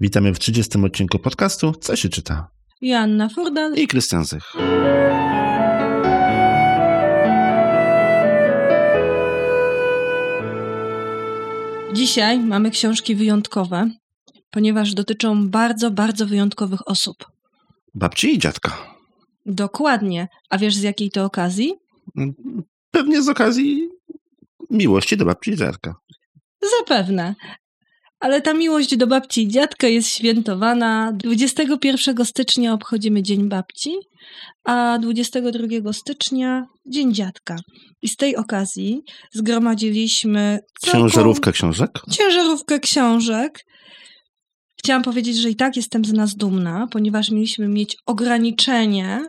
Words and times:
Witamy 0.00 0.34
w 0.34 0.38
30 0.38 0.78
odcinku 0.84 1.18
podcastu 1.18 1.72
Co 1.72 1.96
się 1.96 2.08
czyta? 2.08 2.50
Joanna 2.80 3.28
Furdal 3.28 3.74
i 3.74 3.86
Krystian 3.86 4.24
Zych. 4.24 4.52
Dzisiaj 11.92 12.38
mamy 12.40 12.70
książki 12.70 13.14
wyjątkowe, 13.14 13.90
ponieważ 14.50 14.94
dotyczą 14.94 15.48
bardzo, 15.48 15.90
bardzo 15.90 16.26
wyjątkowych 16.26 16.88
osób. 16.88 17.26
Babci 17.94 18.34
i 18.34 18.38
dziadka. 18.38 18.76
Dokładnie. 19.46 20.28
A 20.50 20.58
wiesz 20.58 20.74
z 20.74 20.82
jakiej 20.82 21.10
to 21.10 21.24
okazji? 21.24 21.74
Pewnie 22.90 23.22
z 23.22 23.28
okazji 23.28 23.88
miłości 24.70 25.16
do 25.16 25.24
babci 25.24 25.50
i 25.50 25.56
dziadka. 25.56 25.94
Zapewne. 26.80 27.34
Ale 28.20 28.42
ta 28.42 28.54
miłość 28.54 28.96
do 28.96 29.06
babci 29.06 29.42
i 29.42 29.48
dziadka 29.48 29.86
jest 29.86 30.08
świętowana. 30.08 31.12
21 31.12 32.24
stycznia 32.24 32.72
obchodzimy 32.72 33.22
Dzień 33.22 33.48
Babci, 33.48 33.94
a 34.64 34.98
22 34.98 35.92
stycznia 35.92 36.66
Dzień 36.86 37.14
Dziadka. 37.14 37.56
I 38.02 38.08
z 38.08 38.16
tej 38.16 38.36
okazji 38.36 39.02
zgromadziliśmy. 39.32 40.58
Całką... 40.80 40.98
Ciężarówkę 40.98 41.52
książek? 41.52 41.90
Ciężarówkę 42.10 42.80
książek. 42.80 43.64
Chciałam 44.78 45.02
powiedzieć, 45.02 45.36
że 45.36 45.50
i 45.50 45.56
tak 45.56 45.76
jestem 45.76 46.04
z 46.04 46.12
nas 46.12 46.34
dumna, 46.34 46.86
ponieważ 46.90 47.30
mieliśmy 47.30 47.68
mieć 47.68 47.96
ograniczenie 48.06 49.20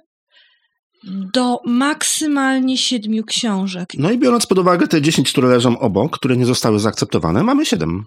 do 1.08 1.60
maksymalnie 1.66 2.78
siedmiu 2.78 3.24
książek. 3.24 3.90
No 3.98 4.12
i 4.12 4.18
biorąc 4.18 4.46
pod 4.46 4.60
uwagę 4.60 4.88
te 4.88 5.02
dziesięć, 5.02 5.32
które 5.32 5.48
leżą 5.48 5.80
obok, 5.80 6.18
które 6.18 6.38
nie 6.38 6.46
zostały 6.46 6.80
zaakceptowane, 6.80 7.44
mamy 7.44 7.66
siedem. 7.66 8.06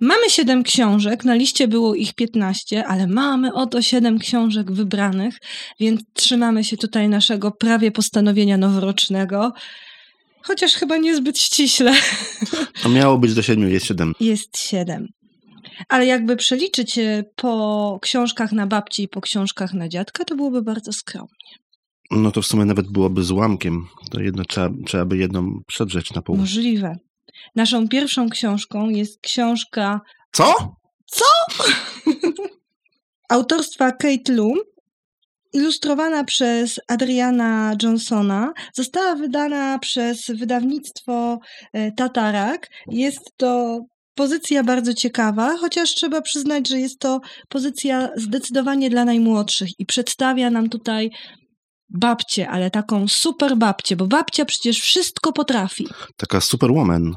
Mamy 0.00 0.30
siedem 0.30 0.62
książek, 0.62 1.24
na 1.24 1.34
liście 1.34 1.68
było 1.68 1.94
ich 1.94 2.14
piętnaście, 2.14 2.86
ale 2.86 3.06
mamy 3.06 3.54
oto 3.54 3.82
siedem 3.82 4.18
książek 4.18 4.72
wybranych, 4.72 5.34
więc 5.80 6.00
trzymamy 6.14 6.64
się 6.64 6.76
tutaj 6.76 7.08
naszego 7.08 7.50
prawie 7.50 7.90
postanowienia 7.90 8.56
noworocznego. 8.56 9.52
Chociaż 10.42 10.74
chyba 10.74 10.96
niezbyt 10.96 11.38
ściśle. 11.38 11.94
To 12.82 12.88
miało 12.88 13.18
być 13.18 13.34
do 13.34 13.42
siedmiu, 13.42 13.68
jest 13.68 13.86
siedem. 13.86 14.12
Jest 14.20 14.58
siedem. 14.58 15.06
Ale 15.88 16.06
jakby 16.06 16.36
przeliczyć 16.36 16.98
po 17.36 17.98
książkach 18.02 18.52
na 18.52 18.66
babci 18.66 19.02
i 19.02 19.08
po 19.08 19.20
książkach 19.20 19.74
na 19.74 19.88
dziadka, 19.88 20.24
to 20.24 20.36
byłoby 20.36 20.62
bardzo 20.62 20.92
skromnie. 20.92 21.67
No 22.10 22.30
to 22.30 22.42
w 22.42 22.46
sumie 22.46 22.64
nawet 22.64 22.92
byłoby 22.92 23.24
złamkiem. 23.24 23.86
To 24.10 24.20
jedno 24.20 24.44
trzeba, 24.44 24.70
trzeba 24.86 25.04
by 25.04 25.16
jedną 25.16 25.60
przedrzeć 25.66 26.14
na 26.14 26.22
pół. 26.22 26.36
Możliwe. 26.36 26.96
Naszą 27.56 27.88
pierwszą 27.88 28.28
książką 28.28 28.88
jest 28.88 29.20
książka. 29.20 30.00
Co? 30.32 30.76
Co? 31.06 31.24
Autorstwa 33.28 33.92
Kate 33.92 34.32
Loom, 34.32 34.58
ilustrowana 35.52 36.24
przez 36.24 36.80
Adriana 36.88 37.74
Johnsona, 37.82 38.52
została 38.74 39.14
wydana 39.14 39.78
przez 39.78 40.26
wydawnictwo 40.26 41.38
e, 41.72 41.92
Tatarak. 41.92 42.68
Jest 42.86 43.32
to 43.36 43.80
pozycja 44.14 44.64
bardzo 44.64 44.94
ciekawa, 44.94 45.56
chociaż 45.56 45.94
trzeba 45.94 46.20
przyznać, 46.20 46.68
że 46.68 46.78
jest 46.80 46.98
to 46.98 47.20
pozycja 47.48 48.08
zdecydowanie 48.16 48.90
dla 48.90 49.04
najmłodszych 49.04 49.68
i 49.78 49.86
przedstawia 49.86 50.50
nam 50.50 50.68
tutaj 50.68 51.10
babcię, 51.90 52.48
ale 52.48 52.70
taką 52.70 53.08
super 53.08 53.56
babcię, 53.56 53.96
bo 53.96 54.06
babcia 54.06 54.44
przecież 54.44 54.80
wszystko 54.80 55.32
potrafi. 55.32 55.86
Taka 56.16 56.40
superwoman. 56.40 57.14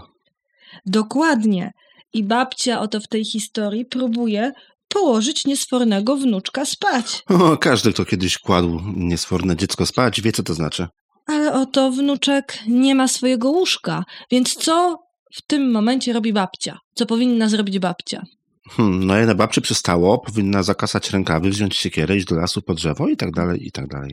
Dokładnie. 0.86 1.74
I 2.14 2.24
babcia 2.24 2.82
oto 2.82 3.00
w 3.00 3.08
tej 3.08 3.26
historii 3.26 3.86
próbuje 3.86 4.52
położyć 4.88 5.46
niesfornego 5.46 6.16
wnuczka 6.16 6.66
spać. 6.66 7.24
O, 7.30 7.58
każdy, 7.58 7.94
kto 7.94 8.06
kiedyś 8.06 8.38
kładł 8.38 8.82
niesforne 8.96 9.56
dziecko 9.56 9.86
spać, 9.86 10.22
wie, 10.22 10.32
co 10.32 10.44
to 10.44 10.54
znaczy. 10.54 10.88
Ale 11.28 11.54
oto 11.54 11.92
wnuczek 11.92 12.60
nie 12.68 12.96
ma 12.96 13.08
swojego 13.08 13.50
łóżka, 13.50 14.04
więc 14.32 14.56
co 14.56 15.00
w 15.34 15.42
tym 15.42 15.72
momencie 15.72 16.14
robi 16.14 16.34
babcia? 16.34 16.80
Co 16.94 17.06
powinna 17.06 17.50
zrobić 17.50 17.80
babcia? 17.80 18.24
Hmm, 18.70 19.06
no 19.06 19.22
i 19.22 19.26
na 19.26 19.36
babci 19.36 19.62
przystało, 19.62 20.18
powinna 20.18 20.64
zakasać 20.64 21.10
rękawy, 21.10 21.50
wziąć 21.50 21.78
siekierę, 21.78 22.18
iść 22.18 22.26
do 22.26 22.36
lasu 22.36 22.62
po 22.62 22.74
drzewo 22.74 23.08
i 23.08 23.18
tak 23.18 23.32
dalej, 23.32 23.68
i 23.68 23.72
tak 23.72 23.88
dalej. 23.88 24.12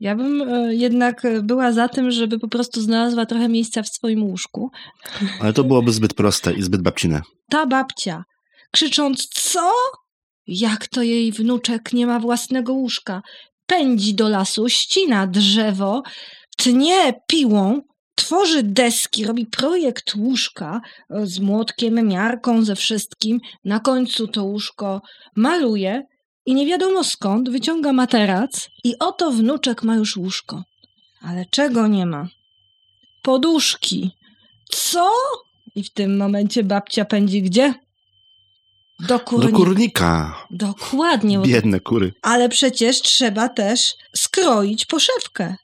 Ja 0.00 0.14
bym 0.14 0.42
e, 0.42 0.74
jednak 0.74 1.24
e, 1.24 1.42
była 1.42 1.72
za 1.72 1.88
tym, 1.88 2.10
żeby 2.10 2.38
po 2.38 2.48
prostu 2.48 2.80
znalazła 2.80 3.26
trochę 3.26 3.48
miejsca 3.48 3.82
w 3.82 3.88
swoim 3.88 4.22
łóżku. 4.24 4.70
Ale 5.40 5.52
to 5.52 5.64
byłoby 5.64 5.92
zbyt 5.92 6.14
proste 6.14 6.52
i 6.52 6.62
zbyt 6.62 6.82
babcine. 6.82 7.20
Ta 7.50 7.66
babcia, 7.66 8.24
krzycząc 8.72 9.28
co? 9.28 9.72
Jak 10.46 10.86
to 10.86 11.02
jej 11.02 11.32
wnuczek 11.32 11.92
nie 11.92 12.06
ma 12.06 12.20
własnego 12.20 12.72
łóżka? 12.72 13.22
Pędzi 13.66 14.14
do 14.14 14.28
lasu, 14.28 14.68
ścina 14.68 15.26
drzewo, 15.26 16.02
tnie 16.56 17.20
piłą, 17.26 17.80
tworzy 18.14 18.62
deski, 18.62 19.24
robi 19.24 19.46
projekt 19.46 20.14
łóżka 20.14 20.80
e, 21.10 21.26
z 21.26 21.38
młotkiem, 21.38 22.08
miarką, 22.08 22.64
ze 22.64 22.76
wszystkim. 22.76 23.40
Na 23.64 23.80
końcu 23.80 24.28
to 24.28 24.44
łóżko 24.44 25.00
maluje 25.36 26.02
i 26.48 26.54
nie 26.54 26.66
wiadomo 26.66 27.04
skąd 27.04 27.50
wyciąga 27.50 27.92
materac 27.92 28.70
i 28.84 28.98
oto 28.98 29.30
wnuczek 29.30 29.82
ma 29.82 29.96
już 29.96 30.16
łóżko. 30.16 30.64
Ale 31.22 31.46
czego 31.50 31.88
nie 31.88 32.06
ma? 32.06 32.28
Poduszki. 33.22 34.10
Co? 34.70 35.10
I 35.74 35.84
w 35.84 35.90
tym 35.90 36.16
momencie 36.16 36.64
babcia 36.64 37.04
pędzi 37.04 37.42
gdzie? 37.42 37.74
Do 39.08 39.20
kurnika. 39.20 39.52
Do 39.52 39.56
kurnika. 39.56 40.46
Dokładnie. 40.50 41.38
Biedne 41.38 41.80
kury. 41.80 42.12
Ale 42.22 42.48
przecież 42.48 43.02
trzeba 43.02 43.48
też 43.48 43.94
skroić 44.16 44.86
poszewkę. 44.86 45.56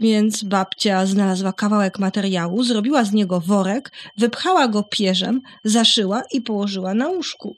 Więc 0.00 0.44
babcia 0.44 1.06
znalazła 1.06 1.52
kawałek 1.52 1.98
materiału, 1.98 2.62
zrobiła 2.62 3.04
z 3.04 3.12
niego 3.12 3.40
worek, 3.40 3.92
wypchała 4.16 4.68
go 4.68 4.82
pierzem, 4.82 5.40
zaszyła 5.64 6.22
i 6.32 6.40
położyła 6.40 6.94
na 6.94 7.08
łóżku. 7.08 7.56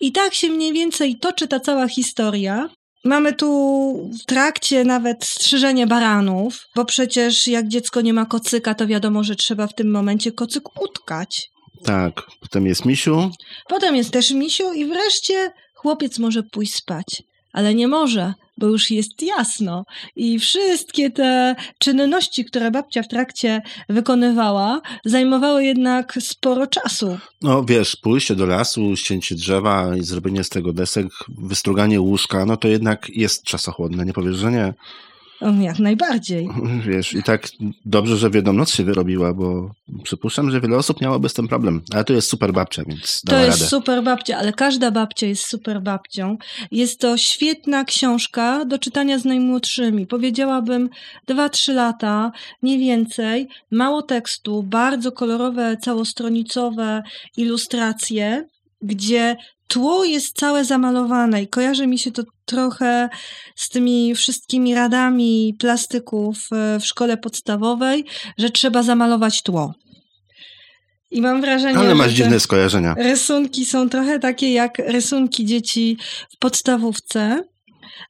I 0.00 0.12
tak 0.12 0.34
się 0.34 0.48
mniej 0.48 0.72
więcej 0.72 1.16
toczy 1.18 1.48
ta 1.48 1.60
cała 1.60 1.88
historia. 1.88 2.68
Mamy 3.04 3.34
tu 3.34 4.10
w 4.22 4.26
trakcie 4.26 4.84
nawet 4.84 5.24
strzyżenie 5.24 5.86
baranów, 5.86 6.66
bo 6.76 6.84
przecież 6.84 7.48
jak 7.48 7.68
dziecko 7.68 8.00
nie 8.00 8.12
ma 8.12 8.26
kocyka, 8.26 8.74
to 8.74 8.86
wiadomo, 8.86 9.24
że 9.24 9.36
trzeba 9.36 9.66
w 9.66 9.74
tym 9.74 9.90
momencie 9.90 10.32
kocyk 10.32 10.82
utkać. 10.82 11.48
Tak, 11.84 12.22
potem 12.40 12.66
jest 12.66 12.84
misiu. 12.84 13.30
Potem 13.68 13.96
jest 13.96 14.10
też 14.10 14.30
misiu 14.30 14.72
i 14.72 14.84
wreszcie 14.84 15.52
chłopiec 15.74 16.18
może 16.18 16.42
pójść 16.42 16.74
spać 16.74 17.22
ale 17.56 17.74
nie 17.74 17.88
może, 17.88 18.34
bo 18.58 18.66
już 18.66 18.90
jest 18.90 19.22
jasno. 19.22 19.84
I 20.16 20.38
wszystkie 20.38 21.10
te 21.10 21.56
czynności, 21.78 22.44
które 22.44 22.70
babcia 22.70 23.02
w 23.02 23.08
trakcie 23.08 23.62
wykonywała, 23.88 24.80
zajmowały 25.04 25.64
jednak 25.64 26.18
sporo 26.20 26.66
czasu. 26.66 27.18
No 27.42 27.64
wiesz, 27.64 27.96
pójście 27.96 28.34
do 28.34 28.46
lasu, 28.46 28.96
ścięcie 28.96 29.34
drzewa 29.34 29.96
i 29.96 30.02
zrobienie 30.02 30.44
z 30.44 30.48
tego 30.48 30.72
desek, 30.72 31.06
wystruganie 31.28 32.00
łóżka, 32.00 32.46
no 32.46 32.56
to 32.56 32.68
jednak 32.68 33.08
jest 33.08 33.44
czasochłodne, 33.44 34.04
nie 34.04 34.12
powiesz, 34.12 34.36
że 34.36 34.52
nie. 34.52 34.74
Jak 35.40 35.78
najbardziej. 35.78 36.48
Wiesz, 36.86 37.14
i 37.14 37.22
tak 37.22 37.48
dobrze, 37.84 38.16
że 38.16 38.30
w 38.30 38.34
jedną 38.34 38.52
noc 38.52 38.70
się 38.70 38.84
wyrobiła, 38.84 39.34
bo 39.34 39.70
przypuszczam, 40.02 40.50
że 40.50 40.60
wiele 40.60 40.76
osób 40.76 41.00
miałoby 41.00 41.28
z 41.28 41.34
tym 41.34 41.48
problem. 41.48 41.82
Ale 41.94 42.04
to 42.04 42.12
jest 42.12 42.28
super 42.28 42.52
babcia, 42.52 42.82
więc 42.86 43.22
To 43.26 43.38
jest 43.38 43.58
radę. 43.58 43.70
super 43.70 44.02
babcia, 44.02 44.38
ale 44.38 44.52
każda 44.52 44.90
babcia 44.90 45.26
jest 45.26 45.48
super 45.48 45.82
babcią. 45.82 46.36
Jest 46.70 47.00
to 47.00 47.16
świetna 47.16 47.84
książka 47.84 48.64
do 48.64 48.78
czytania 48.78 49.18
z 49.18 49.24
najmłodszymi. 49.24 50.06
Powiedziałabym 50.06 50.88
2-3 51.28 51.74
lata, 51.74 52.32
nie 52.62 52.78
więcej. 52.78 53.48
Mało 53.70 54.02
tekstu, 54.02 54.62
bardzo 54.62 55.12
kolorowe, 55.12 55.76
całostronicowe 55.82 57.02
ilustracje, 57.36 58.48
gdzie 58.82 59.36
tło 59.68 60.04
jest 60.04 60.36
całe 60.36 60.64
zamalowane 60.64 61.42
i 61.42 61.48
kojarzy 61.48 61.86
mi 61.86 61.98
się 61.98 62.12
to 62.12 62.22
trochę 62.44 63.08
z 63.56 63.68
tymi 63.68 64.14
wszystkimi 64.14 64.74
radami 64.74 65.56
plastyków 65.58 66.38
e, 66.52 66.80
w 66.80 66.86
szkole 66.86 67.16
podstawowej, 67.16 68.04
że 68.38 68.50
trzeba 68.50 68.82
zamalować 68.82 69.42
tło. 69.42 69.74
I 71.10 71.20
mam 71.20 71.40
wrażenie, 71.40 71.78
Ale 71.78 71.94
masz 71.94 72.12
dziwne 72.12 72.40
skojarzenia. 72.40 72.94
Rysunki 72.98 73.64
są 73.64 73.88
trochę 73.88 74.18
takie 74.18 74.52
jak 74.52 74.78
rysunki 74.78 75.44
dzieci 75.44 75.98
w 76.30 76.38
podstawówce, 76.38 77.44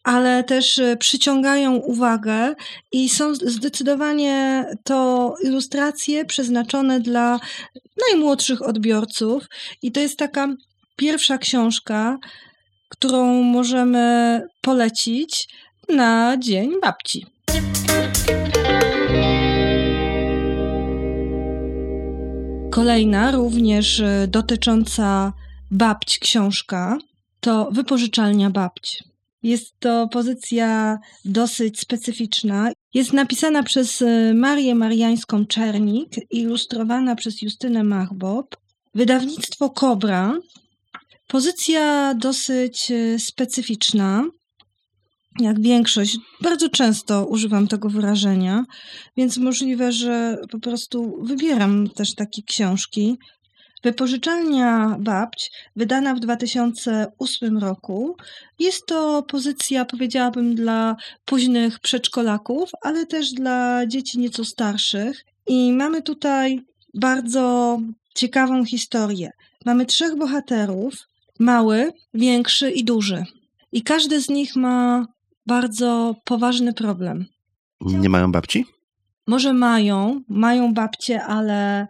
ale 0.05 0.45
też 0.45 0.79
e, 0.79 0.97
przyciągają 0.97 1.75
uwagę 1.75 2.55
i 2.93 3.09
są 3.09 3.35
zdecydowanie 3.35 4.65
to 4.85 5.35
ilustracje 5.43 6.25
przeznaczone 6.25 7.01
dla 7.01 7.41
najmłodszych 8.09 8.63
odbiorców. 8.63 9.45
I 9.83 9.93
to 9.93 10.01
jest 10.01 10.19
taka 10.19 10.49
pierwsza 10.97 11.39
książka, 11.39 12.19
którą 12.89 13.43
możemy 13.43 14.43
polecić 14.61 15.49
na 15.89 16.37
Dzień 16.39 16.73
Babci. 16.83 17.27
Kolejna, 22.71 23.31
również 23.31 24.01
y, 24.01 24.29
dotycząca 24.29 25.33
babć 25.71 26.19
książka, 26.19 26.99
to 27.41 27.69
wypożyczalnia 27.73 28.51
babci. 28.51 29.05
Jest 29.43 29.81
to 29.81 30.09
pozycja 30.09 30.99
dosyć 31.25 31.81
specyficzna. 31.81 32.71
Jest 32.95 33.13
napisana 33.13 33.63
przez 33.63 34.03
y, 34.03 34.33
Marię 34.35 34.75
Mariańską-Czernik, 34.75 36.09
ilustrowana 36.31 37.17
przez 37.17 37.43
Justynę 37.43 37.85
Machbob. 37.85 38.57
Wydawnictwo 38.95 39.71
Kobra. 39.71 40.33
Pozycja 41.27 42.15
dosyć 42.15 42.91
y, 42.91 43.19
specyficzna, 43.19 44.25
jak 45.41 45.61
większość. 45.61 46.19
Bardzo 46.41 46.69
często 46.69 47.27
używam 47.27 47.69
tego 47.69 47.89
wyrażenia, 47.91 48.65
więc 49.17 49.37
możliwe, 49.37 49.93
że 49.93 50.37
po 50.51 50.59
prostu 50.59 51.19
wybieram 51.23 51.89
też 51.91 52.15
takie 52.15 52.43
książki. 52.43 53.19
Wypożyczalnia 53.85 54.97
Babć, 55.01 55.51
wydana 55.77 56.15
w 56.15 56.21
2008 56.21 57.59
roku. 57.59 58.17
Jest 58.59 58.87
to 58.87 59.23
pozycja, 59.23 59.85
powiedziałabym, 59.85 60.55
dla 60.55 60.97
późnych 61.25 61.81
przedszkolaków, 61.81 62.71
ale 62.83 63.07
też 63.07 63.33
dla 63.33 63.87
dzieci 63.87 64.19
nieco 64.19 64.45
starszych. 64.45 65.25
I 65.47 65.73
mamy 65.73 66.03
tutaj 66.03 66.61
bardzo 66.95 67.79
ciekawą 68.15 68.65
historię. 68.65 69.31
Mamy 69.65 69.87
trzech 69.87 70.17
bohaterów: 70.17 70.95
mały, 71.41 71.93
większy 72.15 72.71
i 72.71 72.85
duży. 72.85 73.25
I 73.73 73.83
każdy 73.83 74.21
z 74.21 74.29
nich 74.29 74.57
ma 74.57 75.07
bardzo 75.47 76.15
poważny 76.25 76.73
problem. 76.73 77.27
Nie 77.81 78.09
mają 78.09 78.33
babci? 78.33 78.67
Może 79.27 79.53
mają, 79.53 80.21
mają 80.29 80.75
babcie, 80.75 81.23
ale 81.23 81.87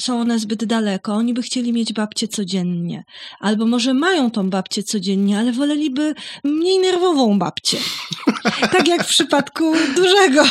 są 0.00 0.20
one 0.20 0.38
zbyt 0.38 0.64
daleko, 0.64 1.14
oni 1.14 1.34
by 1.34 1.42
chcieli 1.42 1.72
mieć 1.72 1.92
babcię 1.92 2.28
codziennie. 2.28 3.04
Albo 3.40 3.66
może 3.66 3.94
mają 3.94 4.30
tą 4.30 4.50
babcię 4.50 4.82
codziennie, 4.82 5.38
ale 5.38 5.52
woleliby 5.52 6.14
mniej 6.44 6.78
nerwową 6.78 7.38
babcię. 7.38 7.78
tak 8.72 8.88
jak 8.88 9.04
w 9.04 9.08
przypadku 9.08 9.72
dużego. 9.96 10.44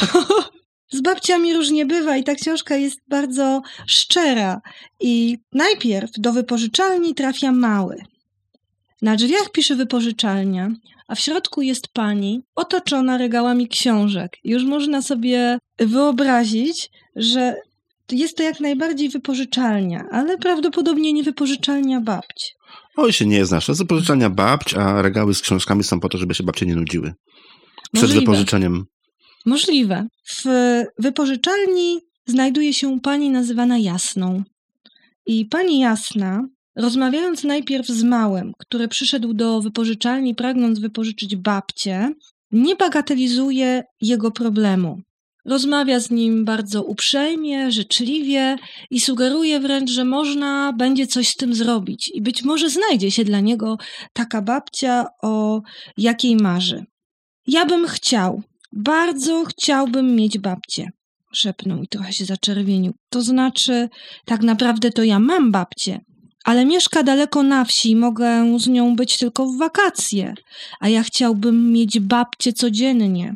Z 0.91 1.01
babciami 1.01 1.53
różnie 1.53 1.85
bywa 1.85 2.17
i 2.17 2.23
ta 2.23 2.35
książka 2.35 2.75
jest 2.75 2.99
bardzo 3.09 3.61
szczera. 3.87 4.61
I 4.99 5.37
najpierw 5.53 6.11
do 6.17 6.33
wypożyczalni 6.33 7.15
trafia 7.15 7.51
mały. 7.51 7.97
Na 9.01 9.15
drzwiach 9.15 9.51
pisze 9.51 9.75
wypożyczalnia, 9.75 10.71
a 11.07 11.15
w 11.15 11.19
środku 11.19 11.61
jest 11.61 11.87
pani 11.87 12.41
otoczona 12.55 13.17
regałami 13.17 13.67
książek. 13.67 14.37
Już 14.43 14.63
można 14.63 15.01
sobie 15.01 15.59
wyobrazić, 15.79 16.89
że 17.15 17.55
jest 18.11 18.37
to 18.37 18.43
jak 18.43 18.59
najbardziej 18.59 19.09
wypożyczalnia, 19.09 20.05
ale 20.11 20.37
prawdopodobnie 20.37 21.13
nie 21.13 21.23
wypożyczalnia 21.23 22.01
babci. 22.01 22.51
Oj, 22.97 23.13
się 23.13 23.25
nie 23.25 23.45
znasz. 23.45 23.65
To 23.65 23.71
jest 23.71 23.81
wypożyczalnia 23.81 24.29
babć, 24.29 24.73
a 24.73 25.01
regały 25.01 25.33
z 25.33 25.41
książkami 25.41 25.83
są 25.83 25.99
po 25.99 26.09
to, 26.09 26.17
żeby 26.17 26.35
się 26.35 26.43
babcie 26.43 26.65
nie 26.65 26.75
nudziły. 26.75 27.13
Przed 27.93 28.03
Możliwe. 28.03 28.19
wypożyczeniem. 28.19 28.85
Możliwe. 29.45 30.07
W 30.29 30.43
wypożyczalni 30.99 31.99
znajduje 32.25 32.73
się 32.73 32.99
pani 32.99 33.29
nazywana 33.29 33.77
Jasną. 33.77 34.43
I 35.25 35.45
pani 35.45 35.79
Jasna, 35.79 36.47
rozmawiając 36.77 37.43
najpierw 37.43 37.87
z 37.87 38.03
małym, 38.03 38.51
który 38.57 38.87
przyszedł 38.87 39.33
do 39.33 39.61
wypożyczalni 39.61 40.35
pragnąc 40.35 40.79
wypożyczyć 40.79 41.35
babcię, 41.35 42.13
nie 42.51 42.75
bagatelizuje 42.75 43.83
jego 44.01 44.31
problemu. 44.31 45.01
Rozmawia 45.45 45.99
z 45.99 46.11
nim 46.11 46.45
bardzo 46.45 46.83
uprzejmie, 46.83 47.71
życzliwie 47.71 48.55
i 48.89 48.99
sugeruje 48.99 49.59
wręcz, 49.59 49.91
że 49.91 50.05
można 50.05 50.73
będzie 50.73 51.07
coś 51.07 51.27
z 51.27 51.35
tym 51.35 51.55
zrobić 51.55 52.11
i 52.13 52.21
być 52.21 52.43
może 52.43 52.69
znajdzie 52.69 53.11
się 53.11 53.23
dla 53.23 53.39
niego 53.39 53.77
taka 54.13 54.41
babcia, 54.41 55.05
o 55.21 55.61
jakiej 55.97 56.35
marzy. 56.35 56.85
Ja 57.47 57.65
bym 57.65 57.87
chciał, 57.87 58.41
bardzo 58.71 59.45
chciałbym 59.45 60.15
mieć 60.15 60.39
babcię, 60.39 60.89
szepnął 61.33 61.81
i 61.81 61.87
trochę 61.87 62.13
się 62.13 62.25
zaczerwienił. 62.25 62.93
To 63.09 63.21
znaczy, 63.21 63.89
tak 64.25 64.41
naprawdę 64.41 64.91
to 64.91 65.03
ja 65.03 65.19
mam 65.19 65.51
babcię, 65.51 65.99
ale 66.43 66.65
mieszka 66.65 67.03
daleko 67.03 67.43
na 67.43 67.65
wsi 67.65 67.95
mogę 67.95 68.59
z 68.59 68.67
nią 68.67 68.95
być 68.95 69.17
tylko 69.17 69.45
w 69.45 69.57
wakacje, 69.57 70.33
a 70.79 70.89
ja 70.89 71.03
chciałbym 71.03 71.71
mieć 71.71 71.99
babcię 71.99 72.53
codziennie. 72.53 73.35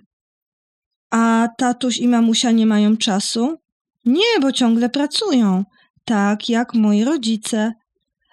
A 1.12 1.48
tatuś 1.58 1.98
i 1.98 2.08
mamusia 2.08 2.52
nie 2.52 2.66
mają 2.66 2.98
czasu? 2.98 3.58
Nie, 4.06 4.40
bo 4.42 4.52
ciągle 4.52 4.90
pracują, 4.90 5.64
tak 6.06 6.50
jak 6.50 6.74
moi 6.74 7.04
rodzice. 7.04 7.74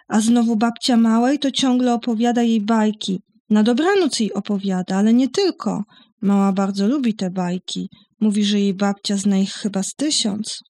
A 0.08 0.20
znowu 0.20 0.56
babcia 0.56 0.96
małej 0.96 1.38
to 1.38 1.50
ciągle 1.50 1.94
opowiada 1.94 2.42
jej 2.42 2.60
bajki. 2.60 3.22
Na 3.50 3.62
dobranoc 3.62 4.20
jej 4.20 4.32
opowiada, 4.32 4.96
ale 4.96 5.12
nie 5.12 5.28
tylko. 5.28 5.84
Mała 6.22 6.52
bardzo 6.52 6.88
lubi 6.88 7.14
te 7.14 7.30
bajki. 7.30 7.88
Mówi, 8.20 8.44
że 8.44 8.60
jej 8.60 8.74
babcia 8.74 9.16
zna 9.16 9.38
ich 9.38 9.52
chyba 9.52 9.82
z 9.82 9.94
tysiąc. 9.94 10.62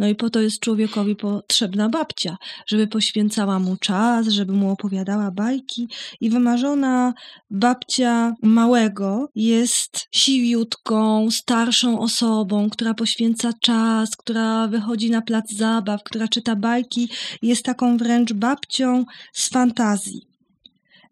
No 0.00 0.08
i 0.08 0.14
po 0.14 0.30
to 0.30 0.40
jest 0.40 0.60
człowiekowi 0.60 1.16
potrzebna 1.16 1.88
babcia, 1.88 2.36
żeby 2.66 2.86
poświęcała 2.86 3.58
mu 3.58 3.76
czas, 3.76 4.28
żeby 4.28 4.52
mu 4.52 4.70
opowiadała 4.70 5.30
bajki. 5.30 5.88
I 6.20 6.30
wymarzona 6.30 7.14
babcia 7.50 8.34
małego 8.42 9.28
jest 9.34 10.08
siwiutką, 10.12 11.30
starszą 11.30 12.00
osobą, 12.00 12.70
która 12.70 12.94
poświęca 12.94 13.52
czas, 13.62 14.16
która 14.16 14.68
wychodzi 14.68 15.10
na 15.10 15.22
plac 15.22 15.52
zabaw, 15.52 16.02
która 16.02 16.28
czyta 16.28 16.56
bajki, 16.56 17.08
jest 17.42 17.64
taką 17.64 17.96
wręcz 17.96 18.32
babcią 18.32 19.04
z 19.32 19.48
fantazji. 19.48 20.20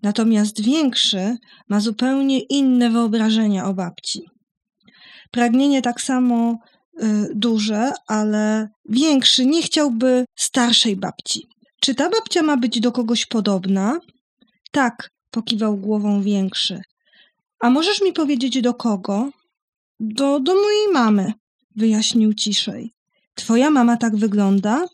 Natomiast 0.02 0.62
większy 0.62 1.36
ma 1.68 1.80
zupełnie 1.80 2.40
inne 2.40 2.90
wyobrażenia 2.90 3.64
o 3.64 3.74
babci. 3.74 4.20
Pragnienie 5.30 5.82
tak 5.82 6.00
samo 6.00 6.58
duże, 7.34 7.92
ale 8.06 8.68
większy 8.88 9.46
nie 9.46 9.62
chciałby 9.62 10.24
starszej 10.36 10.96
babci. 10.96 11.48
Czy 11.80 11.94
ta 11.94 12.10
babcia 12.10 12.42
ma 12.42 12.56
być 12.56 12.80
do 12.80 12.92
kogoś 12.92 13.26
podobna? 13.26 14.00
Tak, 14.70 15.10
pokiwał 15.30 15.76
głową 15.76 16.22
większy. 16.22 16.80
A 17.60 17.70
możesz 17.70 18.02
mi 18.02 18.12
powiedzieć 18.12 18.62
do 18.62 18.74
kogo? 18.74 19.30
Do, 20.00 20.40
do 20.40 20.54
mojej 20.54 20.92
mamy, 20.92 21.32
wyjaśnił 21.76 22.34
ciszej. 22.34 22.92
Twoja 23.34 23.70
mama 23.70 23.96
tak 23.96 24.16
wygląda? 24.16 24.84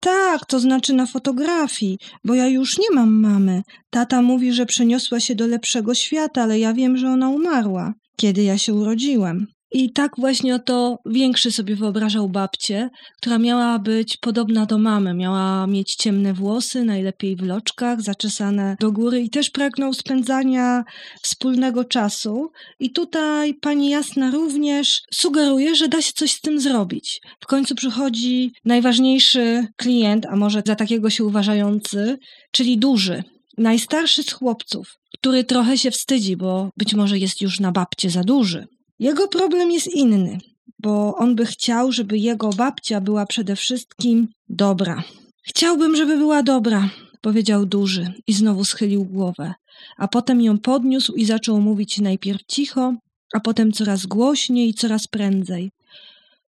Tak, 0.00 0.46
to 0.46 0.60
znaczy 0.60 0.92
na 0.92 1.06
fotografii, 1.06 1.98
bo 2.24 2.34
ja 2.34 2.46
już 2.46 2.78
nie 2.78 2.90
mam 2.94 3.14
mamy. 3.14 3.62
Tata 3.90 4.22
mówi, 4.22 4.52
że 4.52 4.66
przeniosła 4.66 5.20
się 5.20 5.34
do 5.34 5.46
lepszego 5.46 5.94
świata, 5.94 6.42
ale 6.42 6.58
ja 6.58 6.74
wiem, 6.74 6.96
że 6.96 7.08
ona 7.08 7.28
umarła, 7.28 7.94
kiedy 8.16 8.42
ja 8.42 8.58
się 8.58 8.74
urodziłem. 8.74 9.46
I 9.76 9.92
tak 9.92 10.12
właśnie 10.18 10.54
oto 10.54 10.98
większy 11.06 11.52
sobie 11.52 11.76
wyobrażał 11.76 12.28
babcię, 12.28 12.90
która 13.16 13.38
miała 13.38 13.78
być 13.78 14.16
podobna 14.16 14.66
do 14.66 14.78
mamy. 14.78 15.14
Miała 15.14 15.66
mieć 15.66 15.94
ciemne 15.94 16.34
włosy, 16.34 16.84
najlepiej 16.84 17.36
w 17.36 17.42
loczkach, 17.42 18.02
zaczesane 18.02 18.76
do 18.80 18.92
góry 18.92 19.20
i 19.20 19.30
też 19.30 19.50
pragnął 19.50 19.92
spędzania 19.92 20.84
wspólnego 21.22 21.84
czasu. 21.84 22.50
I 22.80 22.92
tutaj 22.92 23.54
pani 23.54 23.88
Jasna 23.90 24.30
również 24.30 25.02
sugeruje, 25.14 25.74
że 25.74 25.88
da 25.88 26.02
się 26.02 26.12
coś 26.12 26.32
z 26.32 26.40
tym 26.40 26.60
zrobić. 26.60 27.20
W 27.40 27.46
końcu 27.46 27.74
przychodzi 27.74 28.52
najważniejszy 28.64 29.66
klient, 29.76 30.26
a 30.26 30.36
może 30.36 30.62
za 30.66 30.74
takiego 30.74 31.10
się 31.10 31.24
uważający, 31.24 32.18
czyli 32.52 32.78
duży, 32.78 33.22
najstarszy 33.58 34.22
z 34.22 34.32
chłopców, 34.32 34.86
który 35.18 35.44
trochę 35.44 35.78
się 35.78 35.90
wstydzi, 35.90 36.36
bo 36.36 36.70
być 36.76 36.94
może 36.94 37.18
jest 37.18 37.40
już 37.40 37.60
na 37.60 37.72
babcie 37.72 38.10
za 38.10 38.22
duży. 38.22 38.66
Jego 38.98 39.28
problem 39.28 39.70
jest 39.70 39.86
inny, 39.86 40.38
bo 40.78 41.16
on 41.16 41.34
by 41.34 41.46
chciał, 41.46 41.92
żeby 41.92 42.18
jego 42.18 42.50
babcia 42.50 43.00
była 43.00 43.26
przede 43.26 43.56
wszystkim 43.56 44.28
dobra. 44.48 45.02
Chciałbym, 45.42 45.96
żeby 45.96 46.16
była 46.16 46.42
dobra, 46.42 46.90
powiedział 47.20 47.66
duży 47.66 48.12
i 48.26 48.32
znowu 48.32 48.64
schylił 48.64 49.04
głowę, 49.04 49.54
a 49.96 50.08
potem 50.08 50.40
ją 50.40 50.58
podniósł 50.58 51.12
i 51.12 51.24
zaczął 51.24 51.60
mówić 51.60 51.98
najpierw 51.98 52.46
cicho, 52.48 52.94
a 53.34 53.40
potem 53.40 53.72
coraz 53.72 54.06
głośniej 54.06 54.68
i 54.68 54.74
coraz 54.74 55.06
prędzej. 55.06 55.70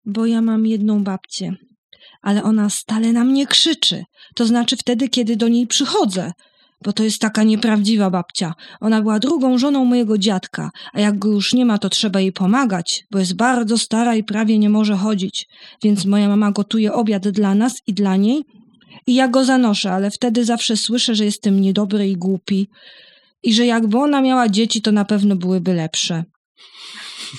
Bo 0.05 0.25
ja 0.25 0.41
mam 0.41 0.65
jedną 0.65 1.03
babcię, 1.03 1.55
ale 2.21 2.43
ona 2.43 2.69
stale 2.69 3.13
na 3.13 3.23
mnie 3.23 3.47
krzyczy, 3.47 4.03
to 4.35 4.45
znaczy 4.45 4.77
wtedy, 4.77 5.09
kiedy 5.09 5.35
do 5.35 5.47
niej 5.47 5.67
przychodzę 5.67 6.31
bo 6.85 6.93
to 6.93 7.03
jest 7.03 7.19
taka 7.19 7.43
nieprawdziwa 7.43 8.09
babcia. 8.09 8.53
Ona 8.79 9.01
była 9.01 9.19
drugą 9.19 9.57
żoną 9.57 9.85
mojego 9.85 10.17
dziadka, 10.17 10.71
a 10.93 10.99
jak 10.99 11.19
go 11.19 11.31
już 11.31 11.53
nie 11.53 11.65
ma, 11.65 11.77
to 11.77 11.89
trzeba 11.89 12.19
jej 12.19 12.31
pomagać, 12.31 13.05
bo 13.11 13.19
jest 13.19 13.35
bardzo 13.35 13.77
stara 13.77 14.15
i 14.15 14.23
prawie 14.23 14.59
nie 14.59 14.69
może 14.69 14.95
chodzić. 14.95 15.47
Więc 15.83 16.05
moja 16.05 16.27
mama 16.27 16.51
gotuje 16.51 16.93
obiad 16.93 17.27
dla 17.27 17.55
nas 17.55 17.81
i 17.87 17.93
dla 17.93 18.15
niej 18.15 18.43
i 19.07 19.15
ja 19.15 19.27
go 19.27 19.45
zanoszę, 19.45 19.91
ale 19.91 20.11
wtedy 20.11 20.45
zawsze 20.45 20.77
słyszę, 20.77 21.15
że 21.15 21.25
jestem 21.25 21.61
niedobry 21.61 22.09
i 22.09 22.17
głupi 22.17 22.67
i 23.43 23.53
że 23.53 23.65
jakby 23.65 23.97
ona 23.97 24.21
miała 24.21 24.49
dzieci, 24.49 24.81
to 24.81 24.91
na 24.91 25.05
pewno 25.05 25.35
byłyby 25.35 25.73
lepsze. 25.73 26.23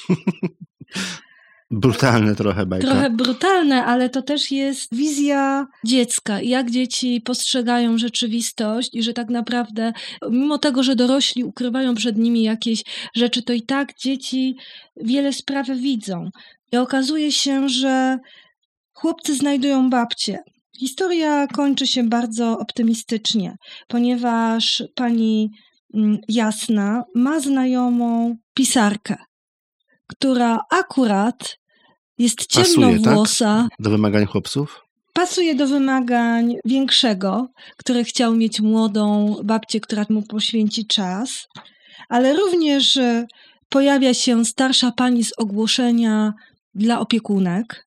Brutalne 1.71 2.35
trochę 2.35 2.67
bajka. 2.67 2.87
trochę 2.87 3.11
brutalne, 3.11 3.85
ale 3.85 4.11
to 4.11 4.23
też 4.23 4.51
jest 4.51 4.95
wizja 4.95 5.67
dziecka, 5.85 6.41
jak 6.41 6.71
dzieci 6.71 7.21
postrzegają 7.21 7.99
rzeczywistość 7.99 8.91
i 8.95 9.03
że 9.03 9.13
tak 9.13 9.31
naprawdę, 9.31 9.93
mimo 10.31 10.59
tego, 10.59 10.83
że 10.83 10.97
dorośli 10.97 11.45
ukrywają 11.45 11.95
przed 11.95 12.19
nimi 12.19 12.43
jakieś 12.43 12.85
rzeczy, 13.15 13.43
to 13.43 13.53
i 13.53 13.63
tak 13.63 13.99
dzieci 13.99 14.57
wiele 14.97 15.33
spraw 15.33 15.67
widzą. 15.69 16.31
I 16.73 16.77
okazuje 16.77 17.33
się, 17.33 17.69
że 17.69 18.19
chłopcy 18.93 19.35
znajdują 19.35 19.91
babcię. 19.91 20.39
Historia 20.79 21.47
kończy 21.47 21.87
się 21.87 22.09
bardzo 22.09 22.59
optymistycznie, 22.59 23.57
ponieważ 23.89 24.83
pani 24.95 25.51
mm, 25.95 26.19
Jasna 26.29 27.05
ma 27.15 27.41
znajomą 27.41 28.37
pisarkę, 28.55 29.17
która 30.07 30.61
akurat 30.71 31.57
jest 32.19 32.37
Pasuje, 32.37 32.65
tak? 32.65 32.75
ciemnowłosa, 32.75 33.69
Do 33.79 33.91
wymagań 33.91 34.27
chłopców? 34.27 34.83
pasuje 35.13 35.55
do 35.55 35.67
wymagań 35.67 36.55
większego, 36.65 37.49
który 37.77 38.05
chciał 38.05 38.35
mieć 38.35 38.61
młodą 38.61 39.37
babcię, 39.45 39.81
która 39.81 40.07
mu 40.11 40.23
poświęci 40.23 40.87
czas, 40.87 41.47
ale 42.09 42.37
również 42.37 42.97
e, 42.97 43.27
pojawia 43.69 44.15
się 44.15 44.45
starsza 44.45 44.93
pani 44.93 45.25
z 45.25 45.33
ogłoszenia 45.39 46.33
dla 46.75 47.01
opiekunek, 47.01 47.87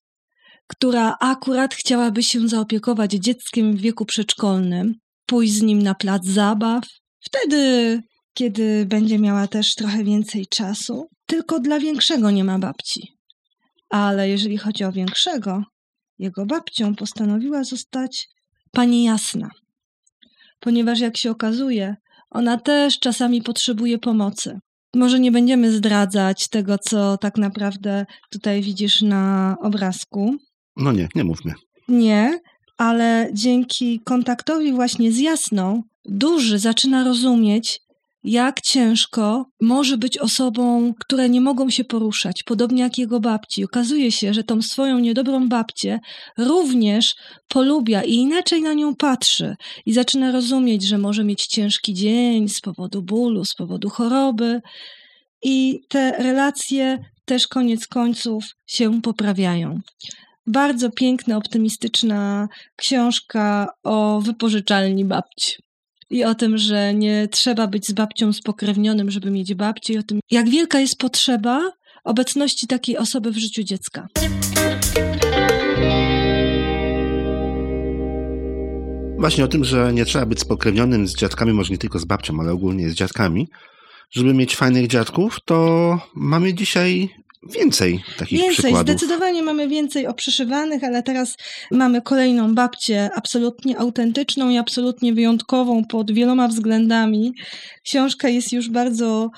która 0.68 1.16
akurat 1.20 1.74
chciałaby 1.76 2.24
się 2.24 2.48
zaopiekować 2.48 3.12
dzieckiem 3.12 3.78
w 3.78 3.82
wieku 3.82 4.06
przedszkolnym, 4.06 4.94
pójść 5.26 5.54
z 5.54 5.62
nim 5.62 5.82
na 5.82 5.96
plac 5.96 6.26
zabaw, 6.26 6.84
wtedy, 7.20 8.02
kiedy 8.34 8.86
będzie 8.86 9.20
miała 9.20 9.48
też 9.48 9.76
trochę 9.76 10.04
więcej 10.04 10.48
czasu. 10.48 11.08
Tylko 11.30 11.60
dla 11.60 11.80
większego 11.80 12.32
nie 12.32 12.44
ma 12.44 12.60
babci. 12.60 13.02
Ale 13.90 14.30
jeżeli 14.30 14.58
chodzi 14.58 14.84
o 14.84 14.92
większego, 14.92 15.64
jego 16.20 16.46
babcią 16.46 16.96
postanowiła 16.96 17.64
zostać 17.64 18.28
pani 18.72 19.04
Jasna, 19.04 19.50
ponieważ 20.60 21.00
jak 21.00 21.18
się 21.18 21.32
okazuje, 21.32 21.96
ona 22.30 22.58
też 22.58 23.00
czasami 23.00 23.42
potrzebuje 23.42 23.98
pomocy. 23.98 24.60
Może 24.96 25.20
nie 25.20 25.32
będziemy 25.32 25.72
zdradzać 25.72 26.48
tego, 26.48 26.78
co 26.78 27.18
tak 27.18 27.38
naprawdę 27.38 28.06
tutaj 28.32 28.62
widzisz 28.62 29.02
na 29.02 29.56
obrazku. 29.62 30.36
No 30.78 30.92
nie, 30.92 31.08
nie 31.16 31.24
mówmy. 31.24 31.54
Nie, 31.88 32.40
ale 32.78 33.30
dzięki 33.34 34.00
kontaktowi 34.00 34.74
właśnie 34.74 35.12
z 35.12 35.20
Jasną, 35.20 35.84
duży 36.06 36.60
zaczyna 36.60 37.04
rozumieć, 37.04 37.80
jak 38.24 38.62
ciężko 38.62 39.46
może 39.62 39.98
być 39.98 40.18
osobą, 40.18 40.94
które 41.00 41.30
nie 41.30 41.42
mogą 41.42 41.70
się 41.70 41.84
poruszać, 41.84 42.44
podobnie 42.44 42.82
jak 42.82 42.98
jego 42.98 43.20
babci. 43.20 43.64
Okazuje 43.64 44.12
się, 44.12 44.34
że 44.34 44.44
tą 44.44 44.62
swoją 44.62 45.00
niedobrą 45.00 45.50
babcię 45.50 46.00
również 46.38 47.16
polubia 47.48 48.04
i 48.04 48.14
inaczej 48.14 48.62
na 48.62 48.74
nią 48.74 48.96
patrzy 48.96 49.56
i 49.86 49.94
zaczyna 49.94 50.32
rozumieć, 50.32 50.84
że 50.84 50.98
może 50.98 51.24
mieć 51.24 51.48
ciężki 51.48 51.94
dzień 51.94 52.50
z 52.50 52.62
powodu 52.62 53.02
bólu, 53.02 53.46
z 53.46 53.56
powodu 53.56 53.90
choroby. 53.90 54.62
I 55.44 55.80
te 55.90 56.12
relacje 56.12 56.98
też 57.26 57.48
koniec 57.48 57.88
końców 57.88 58.46
się 58.68 59.02
poprawiają. 59.02 59.80
Bardzo 60.48 60.92
piękna, 60.92 61.38
optymistyczna 61.38 62.48
książka 62.76 63.68
o 63.84 64.22
wypożyczalni 64.22 65.06
babci 65.06 65.69
i 66.10 66.24
o 66.24 66.36
tym, 66.36 66.58
że 66.58 66.94
nie 66.94 67.28
trzeba 67.32 67.68
być 67.68 67.88
z 67.88 67.92
babcią 67.92 68.34
spokrewnionym, 68.34 69.12
żeby 69.12 69.32
mieć 69.32 69.54
babcię, 69.54 69.94
i 69.94 69.98
o 69.98 70.04
tym, 70.04 70.20
jak 70.32 70.50
wielka 70.50 70.80
jest 70.80 70.98
potrzeba 70.98 71.72
obecności 72.04 72.68
takiej 72.68 72.98
osoby 72.98 73.32
w 73.32 73.38
życiu 73.38 73.64
dziecka. 73.64 74.08
Właśnie 79.20 79.44
o 79.44 79.48
tym, 79.48 79.64
że 79.64 79.94
nie 79.94 80.06
trzeba 80.06 80.26
być 80.26 80.40
spokrewnionym 80.40 81.08
z 81.08 81.16
dziadkami, 81.16 81.54
może 81.54 81.72
nie 81.72 81.78
tylko 81.78 82.00
z 82.00 82.06
babcią, 82.06 82.40
ale 82.40 82.52
ogólnie 82.52 82.90
z 82.90 82.94
dziadkami. 82.94 83.48
Żeby 84.12 84.34
mieć 84.34 84.56
fajnych 84.56 84.88
dziadków, 84.88 85.38
to 85.46 86.00
mamy 86.16 86.54
dzisiaj 86.54 87.10
więcej 87.44 88.04
takich 88.18 88.40
Więcej, 88.40 88.54
przykładów. 88.54 88.82
zdecydowanie 88.82 89.44
mamy 89.44 89.68
więcej 89.68 90.08
oprzeszywanych, 90.08 90.84
ale 90.84 91.04
teraz 91.04 91.36
mamy 91.72 92.02
kolejną 92.02 92.56
babcię 92.56 93.10
absolutnie 93.16 93.80
autentyczną 93.80 94.50
i 94.50 94.58
absolutnie 94.58 95.14
wyjątkową 95.14 95.86
pod 95.86 96.12
wieloma 96.12 96.48
względami. 96.48 97.34
Książka 97.84 98.30
jest 98.30 98.52
już 98.52 98.70
bardzo 98.70 99.30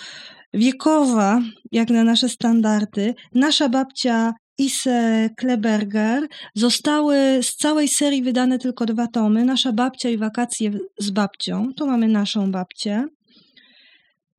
wiekowa, 0.54 1.42
jak 1.72 1.90
na 1.90 2.04
nasze 2.04 2.30
standardy. 2.30 3.14
Nasza 3.36 3.70
babcia 3.70 4.34
Ise 4.58 5.30
Kleberger 5.38 6.28
zostały 6.56 7.16
z 7.42 7.56
całej 7.56 7.88
serii 7.88 8.24
wydane 8.24 8.60
tylko 8.60 8.86
dwa 8.86 9.08
tomy. 9.08 9.46
Nasza 9.46 9.72
babcia 9.72 10.10
i 10.10 10.18
wakacje 10.18 10.72
z 11.00 11.10
babcią. 11.12 11.68
Tu 11.78 11.88
mamy 11.88 12.08
naszą 12.08 12.52
babcię. 12.52 13.06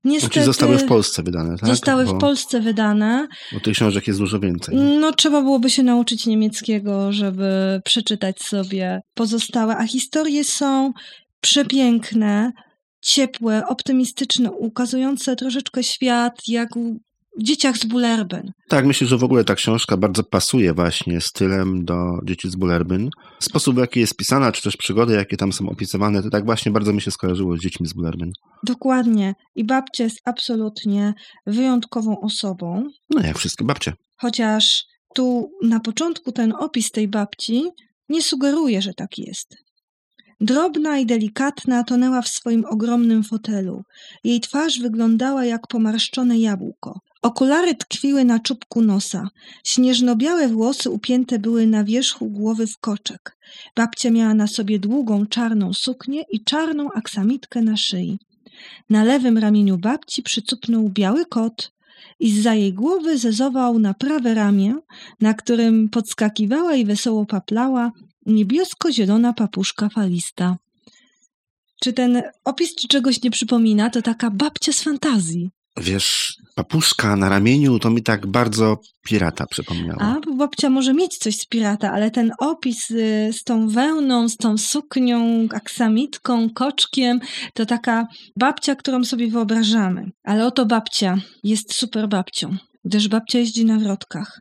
Niestety, 0.05 0.35
Czyli 0.35 0.47
zostały 0.47 0.79
w 0.79 0.87
Polsce 0.87 1.23
wydane, 1.23 1.59
tak? 1.59 1.69
zostały 1.69 2.05
bo, 2.05 2.15
w 2.15 2.19
Polsce 2.21 2.61
wydane. 2.61 3.29
Bo 3.53 3.61
tych 3.61 3.75
książek 3.75 4.07
jest 4.07 4.19
dużo 4.19 4.41
więcej. 4.41 4.77
No, 4.77 5.13
trzeba 5.13 5.43
byłoby 5.43 5.71
się 5.71 5.83
nauczyć 5.83 6.27
niemieckiego, 6.27 7.13
żeby 7.13 7.81
przeczytać 7.85 8.43
sobie 8.43 9.01
pozostałe, 9.15 9.77
a 9.77 9.87
historie 9.87 10.45
są 10.45 10.93
przepiękne, 11.41 12.53
ciepłe, 13.01 13.67
optymistyczne, 13.67 14.53
ukazujące 14.53 15.37
troszeczkę 15.37 15.83
świat 15.83 16.41
jak 16.49 16.69
dzieciach 17.41 17.77
z 17.79 17.85
Bullerbyn. 17.85 18.53
Tak, 18.69 18.87
myślę, 18.87 19.07
że 19.07 19.19
w 19.19 19.25
ogóle 19.25 19.45
ta 19.45 19.55
książka 19.55 19.97
bardzo 19.97 20.25
pasuje 20.25 20.75
właśnie 20.75 21.21
stylem 21.21 21.85
do 21.85 21.97
dzieci 22.25 22.51
z 22.51 22.57
Bullerbyn. 22.57 23.11
Sposób, 23.41 23.75
w 23.75 23.79
jaki 23.79 24.01
jest 24.01 24.17
pisana, 24.17 24.53
czy 24.53 24.63
też 24.63 24.77
przygody, 24.77 25.15
jakie 25.15 25.37
tam 25.37 25.53
są 25.53 25.69
opisywane, 25.69 26.23
to 26.23 26.31
tak 26.31 26.45
właśnie 26.45 26.73
bardzo 26.73 26.93
mi 26.93 27.01
się 27.01 27.11
skojarzyło 27.11 27.57
z 27.57 27.61
dziećmi 27.61 27.87
z 27.87 27.93
Bullerbyn. 27.93 28.33
Dokładnie. 28.67 29.35
I 29.55 29.65
babcia 29.65 30.05
jest 30.05 30.19
absolutnie 30.25 31.15
wyjątkową 31.47 32.21
osobą, 32.21 32.89
No 33.11 33.23
jak 33.27 33.39
wszystkie 33.39 33.65
babcie. 33.65 33.93
chociaż 34.17 34.85
tu 35.15 35.51
na 35.63 35.81
początku 35.81 36.33
ten 36.33 36.53
opis 36.59 36.91
tej 36.91 37.09
babci 37.09 37.65
nie 38.09 38.23
sugeruje, 38.23 38.83
że 38.83 38.95
tak 38.97 39.19
jest. 39.19 39.57
Drobna 40.41 40.99
i 40.99 41.07
delikatna 41.07 41.85
tonęła 41.85 42.23
w 42.23 42.29
swoim 42.29 42.65
ogromnym 42.65 43.25
fotelu. 43.25 43.83
Jej 44.25 44.41
twarz 44.41 44.79
wyglądała 44.81 45.45
jak 45.45 45.61
pomarszczone 45.69 46.39
jabłko. 46.39 46.99
Okulary 47.23 47.75
tkwiły 47.75 48.25
na 48.25 48.41
czubku 48.41 48.83
nosa. 48.83 49.29
Śnieżno-białe 49.65 50.49
włosy 50.49 50.91
upięte 50.91 51.39
były 51.39 51.67
na 51.67 51.85
wierzchu 51.85 52.31
głowy 52.31 52.67
w 52.67 52.79
koczek. 52.79 53.37
Babcia 53.77 54.11
miała 54.11 54.35
na 54.35 54.47
sobie 54.47 54.79
długą 54.79 55.27
czarną 55.27 55.73
suknię 55.73 56.25
i 56.31 56.45
czarną 56.45 56.93
aksamitkę 56.93 57.63
na 57.63 57.77
szyi. 57.77 58.19
Na 58.91 59.05
lewym 59.05 59.39
ramieniu 59.39 59.79
babci 59.79 60.23
przycupnął 60.23 60.89
biały 60.89 61.27
kot 61.27 61.73
i 62.21 62.33
zza 62.33 62.55
jej 62.55 62.73
głowy 62.73 63.19
zezował 63.19 63.79
na 63.79 63.95
prawe 63.95 64.35
ramię, 64.35 64.75
na 65.21 65.35
którym 65.35 65.89
podskakiwała 65.89 66.75
i 66.75 66.85
wesoło 66.85 67.27
paplała 67.27 67.93
niebiesko-zielona 68.27 69.33
papuszka 69.33 69.89
falista. 69.89 70.57
Czy 71.83 71.93
ten 71.93 72.23
opis 72.45 72.75
ci 72.75 72.89
czegoś 72.89 73.23
nie 73.23 73.31
przypomina? 73.31 73.91
To 73.91 74.03
taka 74.03 74.31
babcia 74.31 74.73
z 74.73 74.83
fantazji. 74.83 75.51
Wiesz, 75.77 76.37
papuszka 76.55 77.17
na 77.17 77.29
ramieniu 77.29 77.79
to 77.79 77.91
mi 77.91 78.03
tak 78.03 78.27
bardzo 78.27 78.79
pirata 79.03 79.47
przypomniała. 79.47 80.01
A, 80.01 80.21
babcia 80.37 80.71
może 80.71 80.95
mieć 80.95 81.19
coś 81.19 81.37
z 81.37 81.47
pirata, 81.47 81.93
ale 81.93 82.11
ten 82.11 82.33
opis 82.39 82.91
y, 82.91 83.31
z 83.33 83.45
tą 83.45 83.69
wełną, 83.69 84.29
z 84.29 84.37
tą 84.37 84.59
suknią, 84.59 85.47
aksamitką, 85.55 86.51
koczkiem, 86.51 87.21
to 87.55 87.67
taka 87.67 88.07
babcia, 88.37 88.77
którą 88.77 89.05
sobie 89.05 89.29
wyobrażamy. 89.29 90.11
Ale 90.25 90.47
oto 90.47 90.67
babcia 90.67 91.17
jest 91.45 91.75
super 91.75 92.09
babcią, 92.09 92.57
gdyż 92.85 93.09
babcia 93.09 93.39
jeździ 93.39 93.65
na 93.65 93.79
wrotkach. 93.79 94.41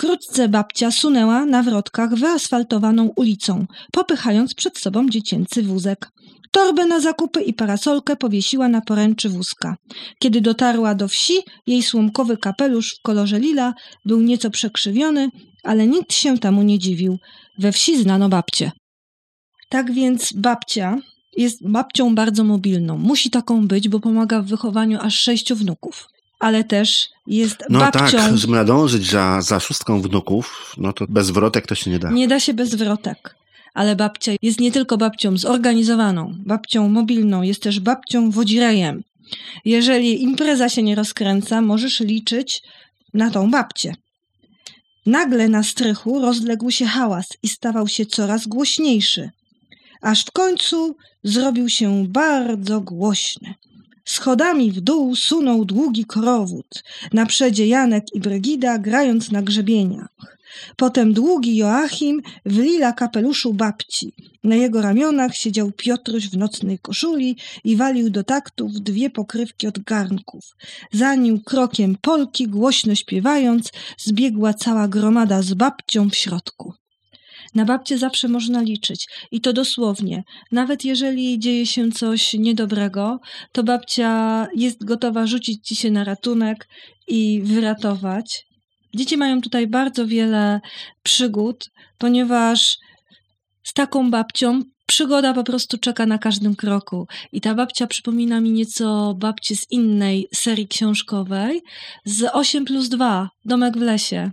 Wkrótce 0.00 0.48
babcia 0.48 0.90
sunęła 0.90 1.44
na 1.44 1.62
wrotkach 1.62 2.14
wyasfaltowaną 2.14 3.12
ulicą, 3.16 3.66
popychając 3.92 4.54
przed 4.54 4.78
sobą 4.78 5.08
dziecięcy 5.08 5.62
wózek. 5.62 6.08
Torbę 6.50 6.86
na 6.86 7.00
zakupy 7.00 7.42
i 7.42 7.54
parasolkę 7.54 8.16
powiesiła 8.16 8.68
na 8.68 8.80
poręczy 8.80 9.28
wózka. 9.28 9.76
Kiedy 10.18 10.40
dotarła 10.40 10.94
do 10.94 11.08
wsi, 11.08 11.34
jej 11.66 11.82
słomkowy 11.82 12.36
kapelusz 12.36 12.94
w 12.98 13.02
kolorze 13.02 13.38
lila 13.38 13.74
był 14.04 14.20
nieco 14.20 14.50
przekrzywiony, 14.50 15.28
ale 15.64 15.86
nikt 15.86 16.14
się 16.14 16.38
temu 16.38 16.62
nie 16.62 16.78
dziwił. 16.78 17.18
We 17.58 17.72
wsi 17.72 18.02
znano 18.02 18.28
babcię. 18.28 18.72
Tak 19.70 19.92
więc 19.92 20.32
babcia 20.32 20.98
jest 21.36 21.70
babcią 21.70 22.14
bardzo 22.14 22.44
mobilną. 22.44 22.98
Musi 22.98 23.30
taką 23.30 23.66
być, 23.66 23.88
bo 23.88 24.00
pomaga 24.00 24.42
w 24.42 24.46
wychowaniu 24.46 24.98
aż 25.00 25.20
sześciu 25.20 25.56
wnuków. 25.56 26.06
Ale 26.40 26.64
też 26.64 27.08
jest 27.26 27.64
No 27.70 27.78
babcią. 27.78 28.18
tak, 28.18 28.36
żeby 28.38 28.52
nadążyć 28.52 29.10
za, 29.10 29.40
za 29.40 29.60
szóstką 29.60 30.02
wnuków, 30.02 30.74
no 30.78 30.92
to 30.92 31.06
bez 31.08 31.30
wrotek 31.30 31.66
to 31.66 31.74
się 31.74 31.90
nie 31.90 31.98
da. 31.98 32.10
Nie 32.10 32.28
da 32.28 32.40
się 32.40 32.54
bez 32.54 32.74
wrotek. 32.74 33.36
Ale 33.74 33.96
babcia 33.96 34.32
jest 34.42 34.60
nie 34.60 34.72
tylko 34.72 34.96
babcią 34.98 35.36
zorganizowaną, 35.38 36.34
babcią 36.46 36.88
mobilną, 36.88 37.42
jest 37.42 37.62
też 37.62 37.80
babcią 37.80 38.30
wodzirejem. 38.30 39.02
Jeżeli 39.64 40.22
impreza 40.22 40.68
się 40.68 40.82
nie 40.82 40.94
rozkręca, 40.94 41.60
możesz 41.62 42.00
liczyć 42.00 42.62
na 43.14 43.30
tą 43.30 43.50
babcię. 43.50 43.94
Nagle 45.06 45.48
na 45.48 45.62
strychu 45.62 46.20
rozległ 46.20 46.70
się 46.70 46.86
hałas 46.86 47.26
i 47.42 47.48
stawał 47.48 47.88
się 47.88 48.06
coraz 48.06 48.46
głośniejszy, 48.46 49.30
aż 50.02 50.24
w 50.24 50.30
końcu 50.30 50.96
zrobił 51.24 51.68
się 51.68 52.06
bardzo 52.08 52.80
głośny. 52.80 53.54
Schodami 54.04 54.72
w 54.72 54.80
dół 54.80 55.16
sunął 55.16 55.64
długi 55.64 56.04
korowód, 56.04 56.82
na 57.12 57.26
przedzie 57.26 57.66
Janek 57.66 58.04
i 58.14 58.20
Brygida 58.20 58.78
grając 58.78 59.30
na 59.30 59.42
grzebieniach. 59.42 60.08
Potem 60.76 61.12
długi 61.12 61.56
Joachim 61.56 62.22
w 62.46 62.58
lila 62.58 62.92
kapeluszu 62.92 63.54
babci. 63.54 64.12
Na 64.44 64.54
jego 64.54 64.82
ramionach 64.82 65.34
siedział 65.34 65.72
Piotruś 65.72 66.28
w 66.28 66.36
nocnej 66.36 66.78
koszuli 66.78 67.36
i 67.64 67.76
walił 67.76 68.10
do 68.10 68.24
taktów 68.24 68.72
dwie 68.72 69.10
pokrywki 69.10 69.66
od 69.66 69.78
garnków. 69.78 70.56
Za 70.92 71.14
nim 71.14 71.40
krokiem 71.40 71.96
Polki, 72.00 72.48
głośno 72.48 72.94
śpiewając, 72.94 73.72
zbiegła 73.98 74.54
cała 74.54 74.88
gromada 74.88 75.42
z 75.42 75.54
babcią 75.54 76.10
w 76.10 76.16
środku. 76.16 76.74
Na 77.54 77.64
babcię 77.64 77.98
zawsze 77.98 78.28
można 78.28 78.62
liczyć 78.62 79.06
i 79.30 79.40
to 79.40 79.52
dosłownie. 79.52 80.22
Nawet 80.52 80.84
jeżeli 80.84 81.38
dzieje 81.38 81.66
się 81.66 81.90
coś 81.90 82.34
niedobrego, 82.34 83.18
to 83.52 83.62
babcia 83.62 84.46
jest 84.56 84.84
gotowa 84.84 85.26
rzucić 85.26 85.66
ci 85.66 85.76
się 85.76 85.90
na 85.90 86.04
ratunek 86.04 86.68
i 87.08 87.42
wyratować. 87.44 88.44
Dzieci 88.94 89.16
mają 89.16 89.40
tutaj 89.40 89.66
bardzo 89.66 90.06
wiele 90.06 90.60
przygód, 91.02 91.70
ponieważ 91.98 92.76
z 93.62 93.72
taką 93.72 94.10
babcią 94.10 94.62
przygoda 94.86 95.34
po 95.34 95.44
prostu 95.44 95.78
czeka 95.78 96.06
na 96.06 96.18
każdym 96.18 96.56
kroku. 96.56 97.06
I 97.32 97.40
ta 97.40 97.54
babcia 97.54 97.86
przypomina 97.86 98.40
mi 98.40 98.52
nieco 98.52 99.14
babci 99.14 99.56
z 99.56 99.70
innej 99.70 100.26
serii 100.34 100.68
książkowej, 100.68 101.60
z 102.04 102.22
8 102.32 102.64
plus 102.64 102.88
2, 102.88 103.28
Domek 103.44 103.78
w 103.78 103.80
lesie. 103.80 104.30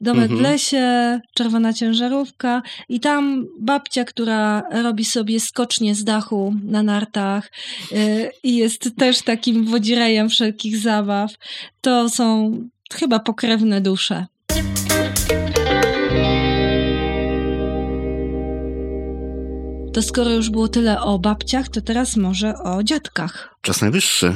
Domek 0.00 0.30
mhm. 0.30 0.38
w 0.38 0.42
lesie, 0.42 1.20
czerwona 1.34 1.72
ciężarówka 1.72 2.62
i 2.88 3.00
tam 3.00 3.46
babcia, 3.60 4.04
która 4.04 4.62
robi 4.70 5.04
sobie 5.04 5.40
skocznie 5.40 5.94
z 5.94 6.04
dachu 6.04 6.54
na 6.64 6.82
nartach 6.82 7.50
yy, 7.90 8.30
i 8.42 8.56
jest 8.56 8.90
też 8.96 9.22
takim 9.22 9.64
wodzirejem 9.64 10.28
wszelkich 10.28 10.78
zabaw. 10.78 11.32
To 11.80 12.08
są 12.08 12.52
chyba 12.92 13.18
pokrewne 13.18 13.80
dusze. 13.80 14.26
To 19.92 20.02
skoro 20.02 20.30
już 20.30 20.50
było 20.50 20.68
tyle 20.68 21.00
o 21.00 21.18
babciach, 21.18 21.68
to 21.68 21.80
teraz 21.80 22.16
może 22.16 22.54
o 22.54 22.82
dziadkach. 22.82 23.54
Czas 23.62 23.80
najwyższy. 23.80 24.34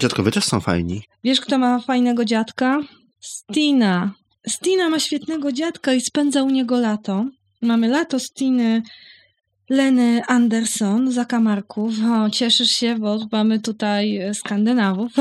Dziadkowie 0.00 0.30
też 0.30 0.44
są 0.44 0.60
fajni. 0.60 1.02
Wiesz, 1.24 1.40
kto 1.40 1.58
ma 1.58 1.80
fajnego 1.80 2.24
dziadka? 2.24 2.80
Stina. 3.20 4.19
Stina 4.48 4.88
ma 4.88 5.00
świetnego 5.00 5.52
dziadka 5.52 5.92
i 5.92 6.00
spędza 6.00 6.42
u 6.42 6.50
niego 6.50 6.80
lato. 6.80 7.24
Mamy 7.62 7.88
lato 7.88 8.18
Stiny 8.18 8.82
Leny 9.70 10.22
Anderson, 10.26 11.12
zakamarków. 11.12 11.94
O, 12.04 12.30
cieszysz 12.30 12.70
się, 12.70 12.98
bo 12.98 13.26
mamy 13.32 13.60
tutaj 13.60 14.20
Skandynawów. 14.34 15.12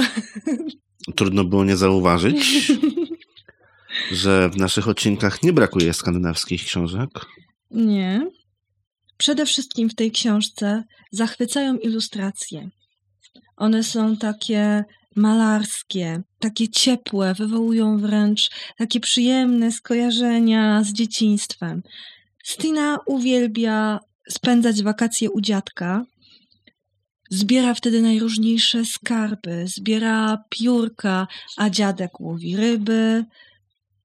Trudno 1.16 1.44
było 1.44 1.66
nie 1.66 1.78
zauważyć, 1.78 2.72
że 4.12 4.50
w 4.50 4.58
naszych 4.58 4.88
odcinkach 4.88 5.44
nie 5.44 5.54
brakuje 5.54 5.94
skandynawskich 5.94 6.66
książek. 6.66 7.10
Nie. 7.72 8.28
Przede 9.18 9.46
wszystkim 9.46 9.90
w 9.90 9.96
tej 9.96 10.12
książce 10.12 10.84
zachwycają 11.12 11.78
ilustracje. 11.78 12.70
One 13.58 13.84
są 13.84 14.18
takie 14.18 14.84
malarskie, 15.20 16.22
takie 16.40 16.68
ciepłe, 16.68 17.34
wywołują 17.34 17.98
wręcz 17.98 18.50
takie 18.78 19.00
przyjemne 19.00 19.72
skojarzenia 19.72 20.84
z 20.84 20.94
dzieciństwem. 20.94 21.84
Stina 22.44 22.98
uwielbia 23.06 24.00
spędzać 24.30 24.84
wakacje 24.84 25.32
u 25.32 25.42
dziadka. 25.42 26.06
Zbiera 27.30 27.74
wtedy 27.74 28.02
najróżniejsze 28.02 28.86
skarby, 28.86 29.68
zbiera 29.68 30.44
piórka, 30.50 31.28
a 31.58 31.70
dziadek 31.70 32.20
łowi 32.20 32.56
ryby, 32.56 33.26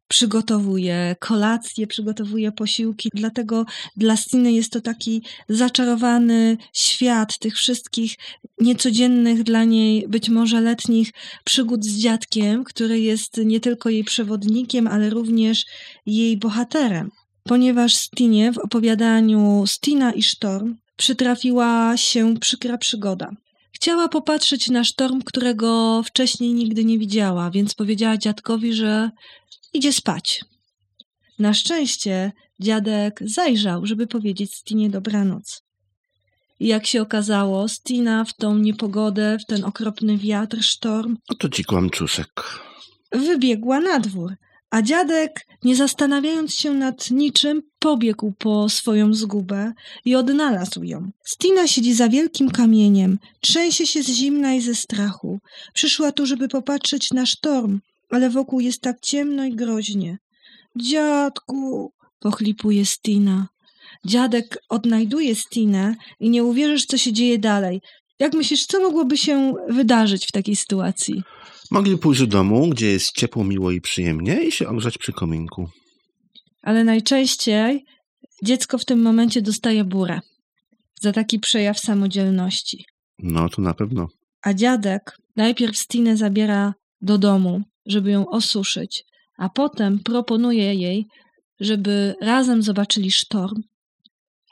przygotowuje 0.08 1.16
kolacje, 1.18 1.86
przygotowuje 1.86 2.52
posiłki. 2.52 3.08
Dlatego 3.14 3.66
dla 3.96 4.16
Stiny 4.16 4.52
jest 4.52 4.72
to 4.72 4.80
taki 4.80 5.22
zaczarowany 5.48 6.56
świat 6.72 7.38
tych 7.38 7.54
wszystkich 7.54 8.16
niecodziennych 8.60 9.42
dla 9.42 9.64
niej, 9.64 10.08
być 10.08 10.28
może 10.28 10.60
letnich 10.60 11.10
przygód 11.44 11.84
z 11.84 11.98
dziadkiem, 11.98 12.64
który 12.64 13.00
jest 13.00 13.36
nie 13.36 13.60
tylko 13.60 13.88
jej 13.88 14.04
przewodnikiem, 14.04 14.86
ale 14.86 15.10
również 15.10 15.64
jej 16.06 16.36
bohaterem. 16.36 17.10
Ponieważ 17.42 17.94
Stinie 17.94 18.52
w 18.52 18.58
opowiadaniu 18.58 19.64
Stina 19.66 20.12
i 20.12 20.22
Sztorm 20.22 20.76
przytrafiła 20.96 21.96
się 21.96 22.34
przykra 22.40 22.78
przygoda. 22.78 23.30
Chciała 23.72 24.08
popatrzeć 24.08 24.70
na 24.70 24.84
sztorm, 24.84 25.22
którego 25.22 26.02
wcześniej 26.02 26.54
nigdy 26.54 26.84
nie 26.84 26.98
widziała, 26.98 27.50
więc 27.50 27.74
powiedziała 27.74 28.16
dziadkowi, 28.16 28.74
że 28.74 29.10
idzie 29.74 29.92
spać. 29.92 30.44
Na 31.38 31.54
szczęście 31.54 32.32
dziadek 32.60 33.20
zajrzał, 33.24 33.86
żeby 33.86 34.06
powiedzieć 34.06 34.54
Stinie 34.54 34.90
dobranoc. 34.90 35.62
I 36.60 36.66
jak 36.66 36.86
się 36.86 37.02
okazało, 37.02 37.68
Stina 37.68 38.24
w 38.24 38.36
tą 38.36 38.58
niepogodę, 38.58 39.38
w 39.38 39.46
ten 39.46 39.64
okropny 39.64 40.18
wiatr, 40.18 40.62
sztorm. 40.62 41.16
Oto 41.28 41.48
ci 41.48 41.64
kłamczuszek. 41.64 42.60
Wybiegła 43.12 43.80
na 43.80 44.00
dwór, 44.00 44.34
a 44.70 44.82
dziadek, 44.82 45.46
nie 45.64 45.76
zastanawiając 45.76 46.54
się 46.54 46.70
nad 46.70 47.10
niczym, 47.10 47.62
pobiegł 47.78 48.32
po 48.38 48.68
swoją 48.68 49.14
zgubę 49.14 49.72
i 50.04 50.14
odnalazł 50.14 50.82
ją. 50.82 51.10
Stina 51.24 51.66
siedzi 51.66 51.94
za 51.94 52.08
wielkim 52.08 52.50
kamieniem, 52.50 53.18
trzęsie 53.40 53.86
się 53.86 54.02
z 54.02 54.08
zimna 54.08 54.54
i 54.54 54.60
ze 54.60 54.74
strachu. 54.74 55.38
Przyszła 55.74 56.12
tu, 56.12 56.26
żeby 56.26 56.48
popatrzeć 56.48 57.10
na 57.10 57.26
sztorm, 57.26 57.80
ale 58.14 58.30
wokół 58.30 58.60
jest 58.60 58.80
tak 58.80 59.00
ciemno 59.00 59.44
i 59.44 59.54
groźnie. 59.54 60.18
Dziadku, 60.76 61.92
pochlipuje 62.20 62.86
Stina. 62.86 63.48
Dziadek 64.06 64.58
odnajduje 64.68 65.34
Stinę 65.34 65.94
i 66.20 66.30
nie 66.30 66.44
uwierzysz, 66.44 66.86
co 66.86 66.98
się 66.98 67.12
dzieje 67.12 67.38
dalej. 67.38 67.80
Jak 68.18 68.34
myślisz, 68.34 68.66
co 68.66 68.80
mogłoby 68.80 69.16
się 69.16 69.54
wydarzyć 69.68 70.26
w 70.26 70.32
takiej 70.32 70.56
sytuacji? 70.56 71.22
Mogli 71.70 71.98
pójść 71.98 72.20
do 72.20 72.26
domu, 72.26 72.68
gdzie 72.68 72.86
jest 72.86 73.12
ciepło, 73.12 73.44
miło 73.44 73.70
i 73.70 73.80
przyjemnie 73.80 74.44
i 74.44 74.52
się 74.52 74.68
ogrzać 74.68 74.98
przy 74.98 75.12
kominku. 75.12 75.68
Ale 76.62 76.84
najczęściej 76.84 77.84
dziecko 78.44 78.78
w 78.78 78.84
tym 78.84 79.02
momencie 79.02 79.42
dostaje 79.42 79.84
burę 79.84 80.20
za 81.00 81.12
taki 81.12 81.38
przejaw 81.38 81.78
samodzielności. 81.78 82.84
No, 83.18 83.48
to 83.48 83.62
na 83.62 83.74
pewno. 83.74 84.08
A 84.42 84.54
dziadek 84.54 85.18
najpierw 85.36 85.76
Stinę 85.76 86.16
zabiera 86.16 86.74
do 87.00 87.18
domu, 87.18 87.62
żeby 87.86 88.10
ją 88.10 88.28
osuszyć, 88.28 89.04
a 89.38 89.48
potem 89.48 89.98
proponuje 89.98 90.74
jej, 90.74 91.06
żeby 91.60 92.14
razem 92.20 92.62
zobaczyli 92.62 93.10
sztorm, 93.10 93.62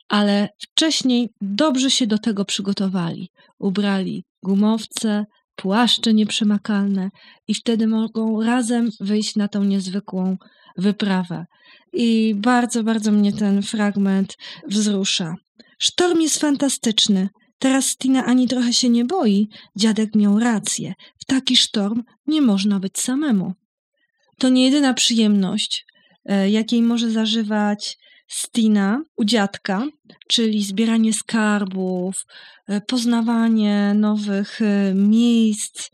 ale 0.09 0.49
wcześniej 0.59 1.29
dobrze 1.41 1.91
się 1.91 2.07
do 2.07 2.19
tego 2.19 2.45
przygotowali. 2.45 3.29
Ubrali 3.59 4.25
gumowce, 4.43 5.25
płaszcze 5.57 6.15
nieprzemakalne 6.15 7.11
i 7.49 7.55
wtedy 7.55 7.87
mogą 7.87 8.43
razem 8.43 8.91
wyjść 9.01 9.37
na 9.37 9.49
tą 9.49 9.65
niezwykłą 9.65 10.37
wyprawę. 10.77 11.45
I 11.93 12.35
bardzo, 12.35 12.83
bardzo 12.83 13.13
mnie 13.13 13.33
ten 13.33 13.63
fragment 13.63 14.37
wzrusza. 14.69 15.35
Sztorm 15.79 16.21
jest 16.21 16.41
fantastyczny. 16.41 17.29
Teraz 17.63 17.87
Stina 17.87 18.25
ani 18.25 18.49
trochę 18.49 18.73
się 18.73 18.89
nie 18.89 19.05
boi. 19.05 19.49
Dziadek 19.77 20.15
miał 20.15 20.39
rację. 20.39 20.95
W 21.19 21.25
taki 21.25 21.57
sztorm 21.57 22.03
nie 22.27 22.43
można 22.43 22.81
być 22.81 22.99
samemu. 22.99 23.53
To 24.39 24.49
nie 24.49 24.65
jedyna 24.65 24.95
przyjemność, 24.95 25.87
e, 26.25 26.51
jakiej 26.51 26.83
może 26.83 27.11
zażywać 27.11 27.99
Stina 28.29 29.03
u 29.17 29.25
dziadka, 29.25 29.87
czyli 30.29 30.63
zbieranie 30.63 31.13
skarbów, 31.13 32.15
e, 32.69 32.81
poznawanie 32.81 33.95
nowych 33.95 34.63
e, 34.63 34.95
miejsc, 34.95 35.91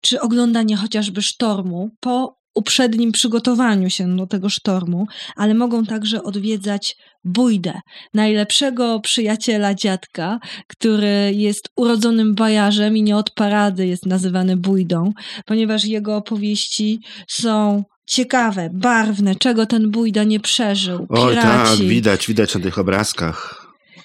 czy 0.00 0.20
oglądanie 0.20 0.76
chociażby 0.76 1.22
sztormu 1.22 1.90
po 2.00 2.36
uprzednim 2.54 3.12
przygotowaniu 3.12 3.90
się 3.90 4.16
do 4.16 4.26
tego 4.26 4.48
sztormu, 4.48 5.06
ale 5.36 5.54
mogą 5.54 5.84
także 5.84 6.22
odwiedzać 6.22 6.96
Bójdę, 7.24 7.80
najlepszego 8.14 9.00
przyjaciela 9.00 9.74
dziadka, 9.74 10.38
który 10.66 11.32
jest 11.34 11.68
urodzonym 11.76 12.34
bajarzem 12.34 12.96
i 12.96 13.02
nie 13.02 13.16
od 13.16 13.30
parady 13.30 13.86
jest 13.86 14.06
nazywany 14.06 14.56
Bójdą, 14.56 15.12
ponieważ 15.46 15.84
jego 15.84 16.16
opowieści 16.16 17.00
są 17.28 17.84
ciekawe, 18.06 18.70
barwne, 18.72 19.34
czego 19.34 19.66
ten 19.66 19.90
Bójda 19.90 20.24
nie 20.24 20.40
przeżył. 20.40 21.06
Oj 21.08 21.34
tak, 21.34 21.76
widać, 21.76 22.26
widać 22.26 22.54
na 22.54 22.60
tych 22.60 22.78
obrazkach. 22.78 23.64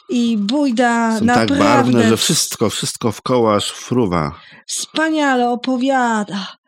I 0.10 0.38
Bójda 0.38 1.20
Są 1.20 1.26
naprawdę... 1.26 1.56
tak 1.58 1.64
barwne, 1.64 2.10
że 2.10 2.18
wszystko, 2.18 2.70
wszystko 2.70 3.12
w 3.12 3.22
koło 3.22 3.56
aż 3.56 3.72
fruwa. 3.72 4.40
Wspaniale 4.68 5.50
opowiada 5.50 6.59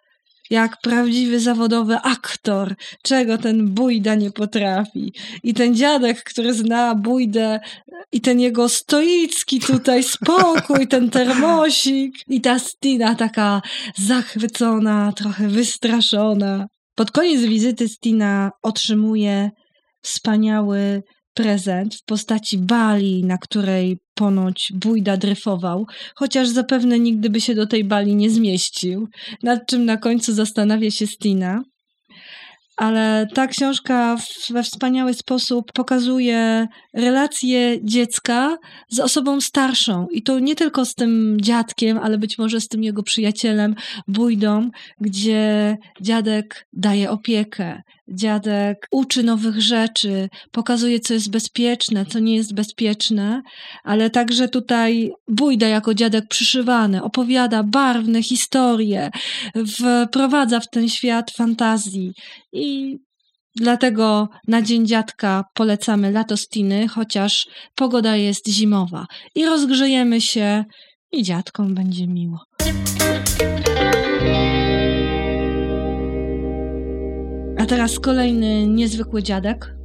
jak 0.51 0.81
prawdziwy 0.81 1.39
zawodowy 1.39 1.97
aktor, 1.97 2.75
czego 3.03 3.37
ten 3.37 3.67
bójda 3.67 4.15
nie 4.15 4.31
potrafi. 4.31 5.13
I 5.43 5.53
ten 5.53 5.75
dziadek, 5.75 6.23
który 6.23 6.53
zna 6.53 6.95
bójdę, 6.95 7.59
i 8.11 8.21
ten 8.21 8.39
jego 8.39 8.69
stoicki 8.69 9.59
tutaj 9.59 10.03
spokój, 10.03 10.87
ten 10.87 11.09
termosik, 11.09 12.13
i 12.27 12.41
ta 12.41 12.59
Stina 12.59 13.15
taka 13.15 13.61
zachwycona, 13.95 15.13
trochę 15.15 15.47
wystraszona. 15.47 16.67
Pod 16.95 17.11
koniec 17.11 17.41
wizyty 17.41 17.87
Stina 17.87 18.51
otrzymuje 18.63 19.49
wspaniały 20.01 21.03
prezent 21.33 21.95
w 21.95 22.03
postaci 22.03 22.57
bali, 22.57 23.23
na 23.23 23.37
której 23.37 23.97
ponoć 24.15 24.71
bójda 24.75 25.17
dryfował, 25.17 25.85
chociaż 26.15 26.47
zapewne 26.47 26.99
nigdy 26.99 27.29
by 27.29 27.41
się 27.41 27.55
do 27.55 27.67
tej 27.67 27.83
bali 27.83 28.15
nie 28.15 28.29
zmieścił, 28.29 29.07
nad 29.43 29.59
czym 29.67 29.85
na 29.85 29.97
końcu 29.97 30.33
zastanawia 30.33 30.91
się 30.91 31.07
Stina. 31.07 31.61
Ale 32.77 33.27
ta 33.33 33.47
książka 33.47 34.17
we 34.49 34.63
wspaniały 34.63 35.13
sposób 35.13 35.71
pokazuje 35.73 36.67
relacje 36.93 37.77
dziecka 37.83 38.57
z 38.89 38.99
osobą 38.99 39.41
starszą. 39.41 40.07
I 40.11 40.23
to 40.23 40.39
nie 40.39 40.55
tylko 40.55 40.85
z 40.85 40.93
tym 40.93 41.37
dziadkiem, 41.41 41.97
ale 41.97 42.17
być 42.17 42.37
może 42.37 42.61
z 42.61 42.67
tym 42.67 42.83
jego 42.83 43.03
przyjacielem, 43.03 43.75
bójdą, 44.07 44.69
gdzie 45.01 45.77
dziadek 46.01 46.67
daje 46.73 47.11
opiekę, 47.11 47.81
dziadek 48.13 48.87
uczy 48.91 49.23
nowych 49.23 49.61
rzeczy, 49.61 50.29
pokazuje, 50.51 50.99
co 50.99 51.13
jest 51.13 51.31
bezpieczne, 51.31 52.05
co 52.05 52.19
nie 52.19 52.35
jest 52.35 52.53
bezpieczne, 52.53 53.41
ale 53.83 54.09
także 54.09 54.49
tutaj 54.49 55.11
bójda 55.27 55.67
jako 55.67 55.93
dziadek 55.93 56.25
przyszywany 56.29 57.03
opowiada 57.03 57.63
barwne 57.63 58.23
historie, 58.23 59.11
wprowadza 60.07 60.59
w 60.59 60.69
ten 60.69 60.89
świat 60.89 61.31
fantazji 61.31 62.11
i 62.53 62.97
Dlatego 63.55 64.27
na 64.47 64.61
Dzień 64.61 64.85
Dziadka 64.85 65.43
polecamy 65.53 66.11
latostiny, 66.11 66.87
chociaż 66.87 67.47
pogoda 67.75 68.15
jest 68.15 68.47
zimowa. 68.47 69.05
I 69.35 69.45
rozgrzejemy 69.45 70.21
się 70.21 70.63
i 71.11 71.23
dziadkom 71.23 71.75
będzie 71.75 72.07
miło. 72.07 72.39
A 77.61 77.65
teraz 77.65 77.99
kolejny 77.99 78.67
niezwykły 78.67 79.23
dziadek. 79.23 79.75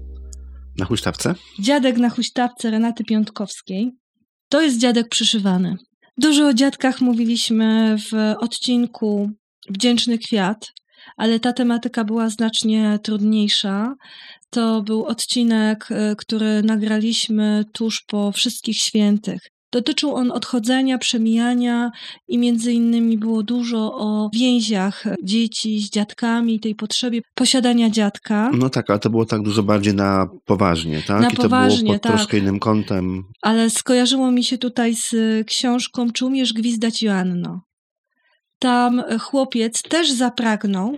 Na 0.78 0.84
huśtawce? 0.84 1.34
Dziadek 1.60 1.98
na 1.98 2.10
huśtawce 2.10 2.70
Renaty 2.70 3.04
Piątkowskiej. 3.04 3.92
To 4.48 4.62
jest 4.62 4.78
dziadek 4.78 5.08
przyszywany. 5.08 5.76
Dużo 6.18 6.46
o 6.46 6.54
dziadkach 6.54 7.00
mówiliśmy 7.00 7.96
w 7.98 8.34
odcinku 8.40 9.30
Wdzięczny 9.70 10.18
Kwiat, 10.18 10.72
ale 11.16 11.40
ta 11.40 11.52
tematyka 11.52 12.04
była 12.04 12.28
znacznie 12.28 12.98
trudniejsza. 13.02 13.94
To 14.50 14.82
był 14.82 15.04
odcinek, 15.04 15.88
e, 15.90 16.16
który 16.16 16.62
nagraliśmy 16.62 17.64
tuż 17.72 18.04
po 18.06 18.32
wszystkich 18.32 18.76
świętych. 18.76 19.40
Dotyczył 19.72 20.14
on 20.14 20.30
odchodzenia, 20.30 20.98
przemijania 20.98 21.90
i 22.28 22.38
między 22.38 22.72
innymi 22.72 23.18
było 23.18 23.42
dużo 23.42 23.94
o 23.94 24.30
więziach 24.32 25.04
dzieci 25.22 25.80
z 25.80 25.90
dziadkami, 25.90 26.60
tej 26.60 26.74
potrzebie 26.74 27.20
posiadania 27.34 27.90
dziadka. 27.90 28.50
No 28.54 28.70
tak, 28.70 28.90
ale 28.90 28.98
to 28.98 29.10
było 29.10 29.26
tak 29.26 29.42
dużo 29.42 29.62
bardziej 29.62 29.94
na 29.94 30.28
poważnie, 30.44 31.02
tak? 31.06 31.20
Na 31.20 31.30
I 31.30 31.36
to 31.36 31.42
poważnie, 31.42 31.82
było 31.82 31.94
pod 31.94 32.02
tak. 32.02 32.12
troszkę 32.12 32.38
innym 32.38 32.58
kątem. 32.58 33.24
Ale 33.42 33.70
skojarzyło 33.70 34.30
mi 34.30 34.44
się 34.44 34.58
tutaj 34.58 34.94
z 34.94 35.14
książką 35.46 36.12
Czy 36.12 36.26
umiesz 36.26 36.52
gwizdać 36.52 37.02
Joanno? 37.02 37.60
Tam 38.58 39.02
chłopiec 39.20 39.82
też 39.82 40.12
zapragnął 40.12 40.96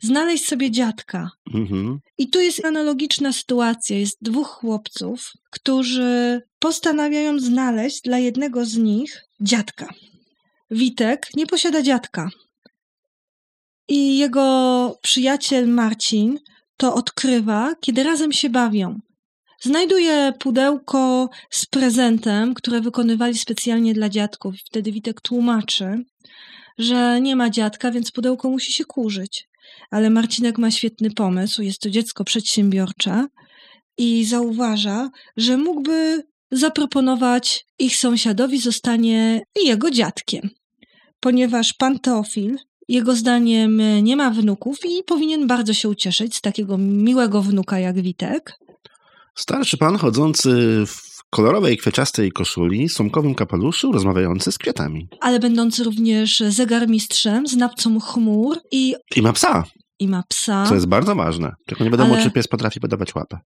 znaleźć 0.00 0.48
sobie 0.48 0.70
dziadka. 0.70 1.30
Mhm. 1.54 1.98
I 2.18 2.30
tu 2.30 2.40
jest 2.40 2.64
analogiczna 2.64 3.32
sytuacja. 3.32 3.98
Jest 3.98 4.18
dwóch 4.20 4.48
chłopców, 4.48 5.32
którzy 5.50 6.42
postanawiają 6.58 7.38
znaleźć 7.38 8.00
dla 8.02 8.18
jednego 8.18 8.64
z 8.64 8.76
nich 8.76 9.22
dziadka. 9.40 9.94
Witek 10.70 11.28
nie 11.36 11.46
posiada 11.46 11.82
dziadka. 11.82 12.30
I 13.88 14.18
jego 14.18 14.98
przyjaciel 15.02 15.68
Marcin 15.68 16.38
to 16.76 16.94
odkrywa, 16.94 17.74
kiedy 17.80 18.02
razem 18.02 18.32
się 18.32 18.50
bawią. 18.50 18.98
Znajduje 19.60 20.32
pudełko 20.38 21.30
z 21.50 21.66
prezentem, 21.66 22.54
które 22.54 22.80
wykonywali 22.80 23.38
specjalnie 23.38 23.94
dla 23.94 24.08
dziadków. 24.08 24.54
Wtedy 24.66 24.92
Witek 24.92 25.20
tłumaczy, 25.20 26.04
że 26.78 27.20
nie 27.20 27.36
ma 27.36 27.50
dziadka, 27.50 27.90
więc 27.90 28.10
pudełko 28.12 28.50
musi 28.50 28.72
się 28.72 28.84
kurzyć. 28.84 29.49
Ale 29.90 30.10
Marcinek 30.10 30.58
ma 30.58 30.70
świetny 30.70 31.10
pomysł, 31.10 31.62
jest 31.62 31.80
to 31.80 31.90
dziecko 31.90 32.24
przedsiębiorcze 32.24 33.26
i 33.98 34.24
zauważa, 34.24 35.10
że 35.36 35.56
mógłby 35.56 36.22
zaproponować 36.50 37.66
ich 37.78 37.96
sąsiadowi 37.96 38.60
zostanie 38.60 39.42
jego 39.64 39.90
dziadkiem. 39.90 40.50
Ponieważ 41.20 41.72
pan 41.72 41.98
Teofil, 41.98 42.56
jego 42.88 43.16
zdaniem, 43.16 43.82
nie 44.02 44.16
ma 44.16 44.30
wnuków 44.30 44.78
i 44.84 45.02
powinien 45.06 45.46
bardzo 45.46 45.74
się 45.74 45.88
ucieszyć 45.88 46.36
z 46.36 46.40
takiego 46.40 46.78
miłego 46.78 47.42
wnuka 47.42 47.78
jak 47.78 48.02
Witek. 48.02 48.58
Starszy 49.34 49.76
pan 49.76 49.96
chodzący 49.96 50.50
w 50.86 51.09
kolorowej, 51.30 51.76
kwieciastej 51.76 52.32
koszuli, 52.32 52.88
sumkowym 52.88 53.34
kapeluszu, 53.34 53.92
rozmawiający 53.92 54.52
z 54.52 54.58
kwiatami. 54.58 55.08
Ale 55.20 55.38
będący 55.40 55.84
również 55.84 56.42
zegarmistrzem, 56.48 57.46
znawcą 57.46 58.00
chmur 58.00 58.58
i, 58.72 58.94
I 59.16 59.22
ma 59.22 59.32
psa, 59.32 59.64
i 59.98 60.08
ma 60.08 60.22
psa. 60.28 60.66
co 60.68 60.74
jest 60.74 60.86
bardzo 60.86 61.14
ważne. 61.14 61.52
Tylko 61.66 61.84
nie 61.84 61.90
wiadomo, 61.90 62.14
Ale- 62.14 62.22
czy 62.22 62.30
pies 62.30 62.48
potrafi 62.48 62.80
podawać 62.80 63.14
łapę. 63.14 63.38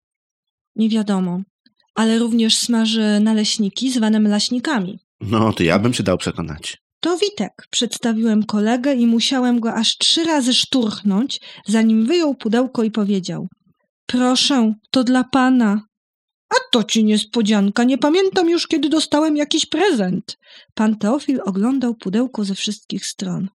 Nie 0.75 0.89
wiadomo. 0.89 1.41
Ale 1.95 2.19
również 2.19 2.55
smaży 2.55 3.19
naleśniki 3.19 3.91
zwane 3.91 4.19
mlaśnikami. 4.19 4.99
No, 5.21 5.53
to 5.53 5.63
ja 5.63 5.79
bym 5.79 5.93
się 5.93 6.03
dał 6.03 6.17
przekonać. 6.17 6.77
To 6.99 7.17
Witek. 7.17 7.51
Przedstawiłem 7.69 8.43
kolegę 8.43 8.95
i 8.95 9.07
musiałem 9.07 9.59
go 9.59 9.73
aż 9.73 9.97
trzy 9.97 10.23
razy 10.23 10.53
szturchnąć, 10.53 11.39
zanim 11.65 12.05
wyjął 12.05 12.35
pudełko 12.35 12.83
i 12.83 12.91
powiedział: 12.91 13.47
Proszę, 14.05 14.73
to 14.91 15.03
dla 15.03 15.23
pana. 15.23 15.81
A 16.53 16.55
to 16.71 16.83
ci 16.83 17.03
niespodzianka, 17.03 17.83
nie 17.83 17.97
pamiętam 17.97 18.49
już, 18.49 18.67
kiedy 18.67 18.89
dostałem 18.89 19.37
jakiś 19.37 19.65
prezent. 19.65 20.37
Pan 20.73 20.97
Teofil 20.97 21.41
oglądał 21.45 21.95
pudełko 21.95 22.43
ze 22.45 22.55
wszystkich 22.55 23.05
stron. 23.05 23.49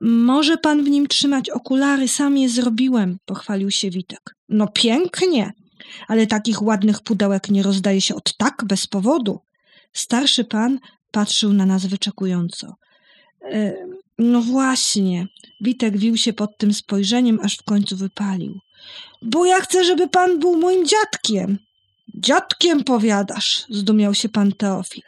Może 0.00 0.58
pan 0.58 0.84
w 0.84 0.88
nim 0.88 1.06
trzymać 1.06 1.50
okulary, 1.50 2.08
sam 2.08 2.36
je 2.38 2.48
zrobiłem, 2.48 3.18
pochwalił 3.24 3.70
się 3.70 3.90
Witek. 3.90 4.34
No 4.48 4.68
pięknie, 4.68 5.52
ale 6.08 6.26
takich 6.26 6.62
ładnych 6.62 7.00
pudełek 7.00 7.48
nie 7.48 7.62
rozdaje 7.62 8.00
się 8.00 8.14
od 8.14 8.36
tak 8.36 8.64
bez 8.66 8.86
powodu. 8.86 9.40
Starszy 9.92 10.44
pan 10.44 10.78
patrzył 11.10 11.52
na 11.52 11.66
nas 11.66 11.86
wyczekująco. 11.86 12.74
E, 13.42 13.74
no 14.18 14.40
właśnie, 14.40 15.26
Witek 15.60 15.96
wił 15.96 16.16
się 16.16 16.32
pod 16.32 16.58
tym 16.58 16.74
spojrzeniem, 16.74 17.40
aż 17.42 17.56
w 17.56 17.62
końcu 17.62 17.96
wypalił. 17.96 18.60
Bo 19.22 19.46
ja 19.46 19.60
chcę, 19.60 19.84
żeby 19.84 20.08
pan 20.08 20.38
był 20.38 20.56
moim 20.56 20.86
dziadkiem. 20.86 21.58
Dziadkiem 22.16 22.84
powiadasz, 22.84 23.64
zdumiał 23.70 24.14
się 24.14 24.28
pan 24.28 24.52
Teofil. 24.52 25.02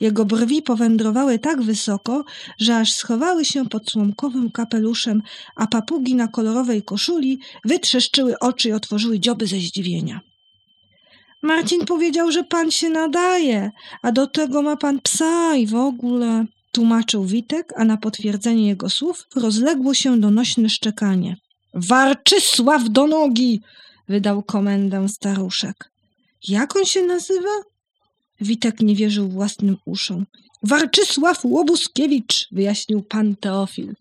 Jego 0.00 0.24
brwi 0.24 0.62
powędrowały 0.62 1.38
tak 1.38 1.62
wysoko, 1.62 2.24
że 2.58 2.76
aż 2.76 2.92
schowały 2.92 3.44
się 3.44 3.68
pod 3.68 3.90
słomkowym 3.90 4.50
kapeluszem, 4.50 5.22
a 5.56 5.66
papugi 5.66 6.14
na 6.14 6.28
kolorowej 6.28 6.82
koszuli 6.82 7.38
wytrzeszczyły 7.64 8.38
oczy 8.38 8.68
i 8.68 8.72
otworzyły 8.72 9.20
dzioby 9.20 9.46
ze 9.46 9.56
zdziwienia. 9.56 10.20
Marcin 11.42 11.84
powiedział, 11.86 12.32
że 12.32 12.44
pan 12.44 12.70
się 12.70 12.88
nadaje, 12.88 13.70
a 14.02 14.12
do 14.12 14.26
tego 14.26 14.62
ma 14.62 14.76
pan 14.76 15.00
psa 15.00 15.56
i 15.56 15.66
w 15.66 15.74
ogóle. 15.74 16.44
Tłumaczył 16.72 17.24
Witek, 17.24 17.72
a 17.76 17.84
na 17.84 17.96
potwierdzenie 17.96 18.66
jego 18.66 18.90
słów 18.90 19.26
rozległo 19.36 19.94
się 19.94 20.20
donośne 20.20 20.68
szczekanie. 20.68 21.36
Warczysław 21.74 22.82
do 22.90 23.06
nogi! 23.06 23.60
wydał 24.08 24.42
komendę 24.42 25.08
staruszek. 25.08 25.93
Jak 26.48 26.76
on 26.76 26.84
się 26.84 27.02
nazywa? 27.02 27.50
Witek 28.40 28.80
nie 28.80 28.94
wierzył 28.94 29.28
własnym 29.28 29.76
uszom. 29.84 30.26
Warczysław 30.62 31.44
Łobuskiewicz, 31.44 32.48
wyjaśnił 32.52 33.02
pan 33.02 33.36
Teofil. 33.36 33.94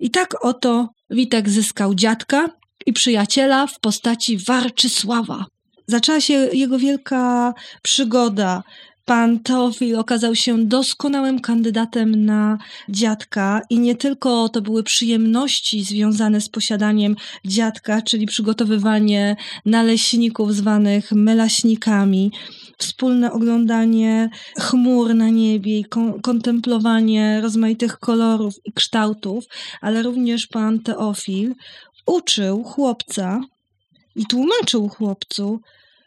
I 0.00 0.10
tak 0.10 0.44
oto 0.44 0.88
Witek 1.10 1.48
zyskał 1.48 1.94
dziadka 1.94 2.48
i 2.86 2.92
przyjaciela 2.92 3.66
w 3.66 3.80
postaci 3.80 4.38
Warczysława. 4.38 5.46
Zaczęła 5.86 6.20
się 6.20 6.34
jego 6.52 6.78
wielka 6.78 7.54
przygoda 7.82 8.62
Pan 9.04 9.40
Teofil 9.40 9.98
okazał 9.98 10.34
się 10.34 10.66
doskonałym 10.66 11.40
kandydatem 11.40 12.24
na 12.24 12.58
dziadka 12.88 13.62
i 13.70 13.78
nie 13.78 13.94
tylko 13.94 14.48
to 14.48 14.62
były 14.62 14.82
przyjemności 14.82 15.84
związane 15.84 16.40
z 16.40 16.48
posiadaniem 16.48 17.16
dziadka, 17.46 18.02
czyli 18.02 18.26
przygotowywanie 18.26 19.36
naleśników 19.64 20.54
zwanych 20.54 21.12
melaśnikami, 21.12 22.32
wspólne 22.78 23.32
oglądanie 23.32 24.30
chmur 24.58 25.14
na 25.14 25.28
niebie 25.28 25.78
i 25.78 25.84
kon 25.84 26.20
kontemplowanie 26.20 27.40
rozmaitych 27.40 27.98
kolorów 27.98 28.54
i 28.64 28.72
kształtów, 28.72 29.44
ale 29.80 30.02
również 30.02 30.46
pan 30.46 30.80
Teofil 30.80 31.54
uczył 32.06 32.62
chłopca 32.62 33.40
i 34.16 34.26
tłumaczył 34.26 34.88
chłopcu, 34.88 35.60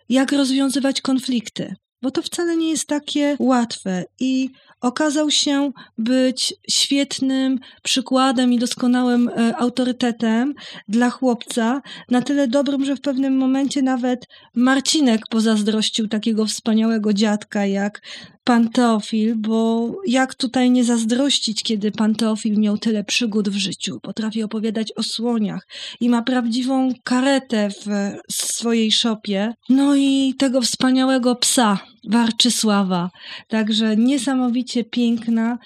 jak 0.10 0.32
rozwiązywać 0.32 1.02
konflikty 1.02 1.76
bo 2.06 2.12
to 2.12 2.22
wcale 2.22 2.58
nie 2.58 2.70
jest 2.70 2.88
takie 2.88 3.36
łatwe 3.40 4.04
i 4.20 4.50
okazał 4.82 5.32
się 5.32 5.72
być 5.98 6.54
świetnym 6.70 7.60
przykładem 7.84 8.54
i 8.54 8.60
doskonałym 8.60 9.30
e, 9.30 9.56
autorytetem 9.58 10.54
dla 10.88 11.10
chłopca, 11.10 11.82
na 12.10 12.22
tyle 12.22 12.48
dobrym, 12.48 12.86
że 12.86 12.96
w 12.96 13.02
pewnym 13.02 13.38
momencie 13.38 13.82
nawet 13.82 14.28
Marcinek 14.56 15.22
pozazdrościł 15.30 16.08
takiego 16.08 16.46
wspaniałego 16.46 17.14
dziadka 17.14 17.66
jak 17.66 18.02
pan 18.46 18.70
Teofil, 18.70 19.36
bo 19.36 19.92
jak 20.08 20.36
tutaj 20.36 20.72
nie 20.72 20.84
zazdrościć, 20.84 21.64
kiedy 21.64 21.92
pan 21.92 22.16
Teofil 22.16 22.60
miał 22.60 22.78
tyle 22.78 23.04
przygód 23.04 23.50
w 23.50 23.56
życiu. 23.56 24.00
Potrafi 24.02 24.44
opowiadać 24.44 24.92
o 24.96 25.04
słoniach 25.04 25.68
i 26.00 26.10
ma 26.10 26.22
prawdziwą 26.22 26.94
karetę 27.04 27.70
w 27.70 28.16
swojej 28.32 28.92
szopie. 28.92 29.54
No 29.70 29.96
i 29.96 30.34
tego 30.38 30.62
wspaniałego 30.62 31.36
psa, 31.36 31.80
Warczysława. 32.10 33.10
Także 33.48 33.96
niesamowicie 33.96 34.84
piękna, 34.84 35.58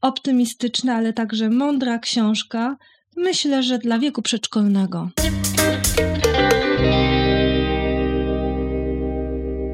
optymistyczna, 0.00 0.94
ale 0.94 1.12
także 1.12 1.50
mądra 1.50 1.98
książka. 1.98 2.76
Myślę, 3.16 3.62
że 3.62 3.78
dla 3.78 3.98
wieku 3.98 4.22
przedszkolnego. 4.22 5.10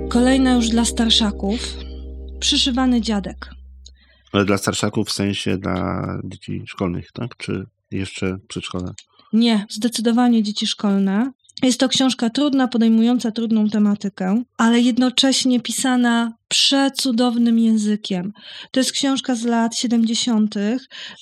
Kolejna 0.08 0.52
już 0.52 0.68
dla 0.68 0.84
starszaków. 0.84 1.85
Przyszywany 2.40 3.00
dziadek. 3.00 3.50
Ale 4.32 4.44
dla 4.44 4.58
starszaków 4.58 5.08
w 5.08 5.12
sensie 5.12 5.58
dla 5.58 6.06
dzieci 6.24 6.62
szkolnych, 6.66 7.12
tak? 7.12 7.36
Czy 7.36 7.64
jeszcze 7.90 8.38
przedszkola? 8.48 8.94
Nie, 9.32 9.66
zdecydowanie 9.70 10.42
dzieci 10.42 10.66
szkolne. 10.66 11.32
Jest 11.62 11.80
to 11.80 11.88
książka 11.88 12.30
trudna, 12.30 12.68
podejmująca 12.68 13.30
trudną 13.30 13.68
tematykę, 13.68 14.42
ale 14.58 14.80
jednocześnie 14.80 15.60
pisana 15.60 16.32
przecudownym 16.48 17.58
językiem. 17.58 18.32
To 18.70 18.80
jest 18.80 18.92
książka 18.92 19.34
z 19.34 19.44
lat 19.44 19.76
70., 19.76 20.54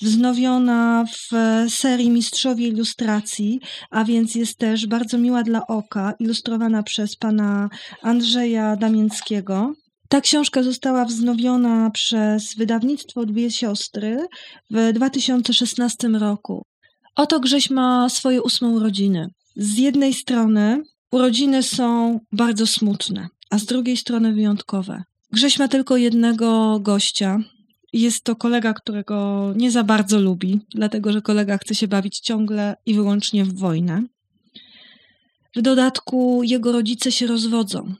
wznowiona 0.01 1.05
w 1.05 1.31
serii 1.69 2.09
Mistrzowie 2.09 2.67
Ilustracji, 2.67 3.59
a 3.91 4.03
więc 4.03 4.35
jest 4.35 4.57
też 4.57 4.87
bardzo 4.87 5.17
miła 5.17 5.43
dla 5.43 5.67
oka, 5.67 6.13
ilustrowana 6.19 6.83
przez 6.83 7.15
pana 7.15 7.69
Andrzeja 8.01 8.75
Damięckiego. 8.75 9.73
Ta 10.09 10.21
książka 10.21 10.63
została 10.63 11.05
wznowiona 11.05 11.89
przez 11.89 12.55
wydawnictwo 12.55 13.25
Dwie 13.25 13.51
Siostry 13.51 14.27
w 14.71 14.93
2016 14.93 16.07
roku. 16.07 16.65
Oto 17.15 17.39
Grześ 17.39 17.69
ma 17.69 18.09
swoje 18.09 18.41
ósme 18.41 18.67
urodziny. 18.67 19.29
Z 19.55 19.77
jednej 19.77 20.13
strony 20.13 20.83
urodziny 21.11 21.63
są 21.63 22.19
bardzo 22.31 22.67
smutne, 22.67 23.27
a 23.49 23.57
z 23.57 23.65
drugiej 23.65 23.97
strony 23.97 24.33
wyjątkowe. 24.33 25.03
Grześ 25.31 25.59
ma 25.59 25.67
tylko 25.67 25.97
jednego 25.97 26.79
gościa. 26.79 27.39
Jest 27.93 28.23
to 28.23 28.35
kolega, 28.35 28.73
którego 28.73 29.53
nie 29.55 29.71
za 29.71 29.83
bardzo 29.83 30.19
lubi, 30.19 30.59
dlatego 30.69 31.11
że 31.11 31.21
kolega 31.21 31.57
chce 31.57 31.75
się 31.75 31.87
bawić 31.87 32.19
ciągle 32.19 32.75
i 32.85 32.93
wyłącznie 32.93 33.45
w 33.45 33.53
wojnę. 33.59 34.03
W 35.55 35.61
dodatku 35.61 36.41
jego 36.43 36.71
rodzice 36.71 37.11
się 37.11 37.27
rozwodzą 37.27 37.95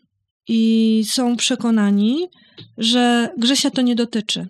i 0.47 1.03
są 1.09 1.35
przekonani, 1.35 2.27
że 2.77 3.29
Grzesia 3.37 3.69
to 3.71 3.81
nie 3.81 3.95
dotyczy. 3.95 4.47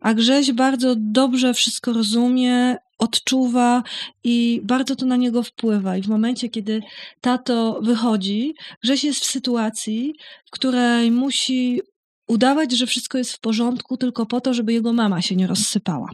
A 0.00 0.14
Grześ 0.14 0.52
bardzo 0.52 0.94
dobrze 0.98 1.54
wszystko 1.54 1.92
rozumie, 1.92 2.76
odczuwa 2.98 3.82
i 4.24 4.60
bardzo 4.64 4.96
to 4.96 5.06
na 5.06 5.16
niego 5.16 5.42
wpływa. 5.42 5.96
I 5.96 6.02
w 6.02 6.08
momencie, 6.08 6.48
kiedy 6.48 6.82
tato 7.20 7.80
wychodzi, 7.82 8.54
Grześ 8.82 9.04
jest 9.04 9.20
w 9.20 9.30
sytuacji, 9.30 10.14
w 10.46 10.50
której 10.50 11.10
musi 11.10 11.80
udawać, 12.28 12.72
że 12.72 12.86
wszystko 12.86 13.18
jest 13.18 13.32
w 13.32 13.40
porządku, 13.40 13.96
tylko 13.96 14.26
po 14.26 14.40
to, 14.40 14.54
żeby 14.54 14.72
jego 14.72 14.92
mama 14.92 15.22
się 15.22 15.36
nie 15.36 15.46
rozsypała. 15.46 16.08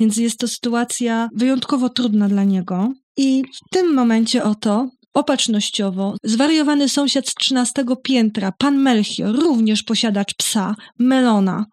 Więc 0.00 0.16
jest 0.16 0.38
to 0.38 0.48
sytuacja 0.48 1.28
wyjątkowo 1.34 1.88
trudna 1.88 2.28
dla 2.28 2.44
niego. 2.44 2.92
I 3.16 3.42
w 3.42 3.70
tym 3.70 3.94
momencie 3.94 4.44
oto 4.44 4.88
opatrznościowo. 5.14 6.14
Zwariowany 6.24 6.88
sąsiad 6.88 7.28
z 7.28 7.34
trzynastego 7.34 7.96
piętra, 7.96 8.52
pan 8.58 8.78
Melchior, 8.78 9.34
również 9.34 9.82
posiadacz 9.82 10.34
psa, 10.34 10.74
Melona, 10.98 11.66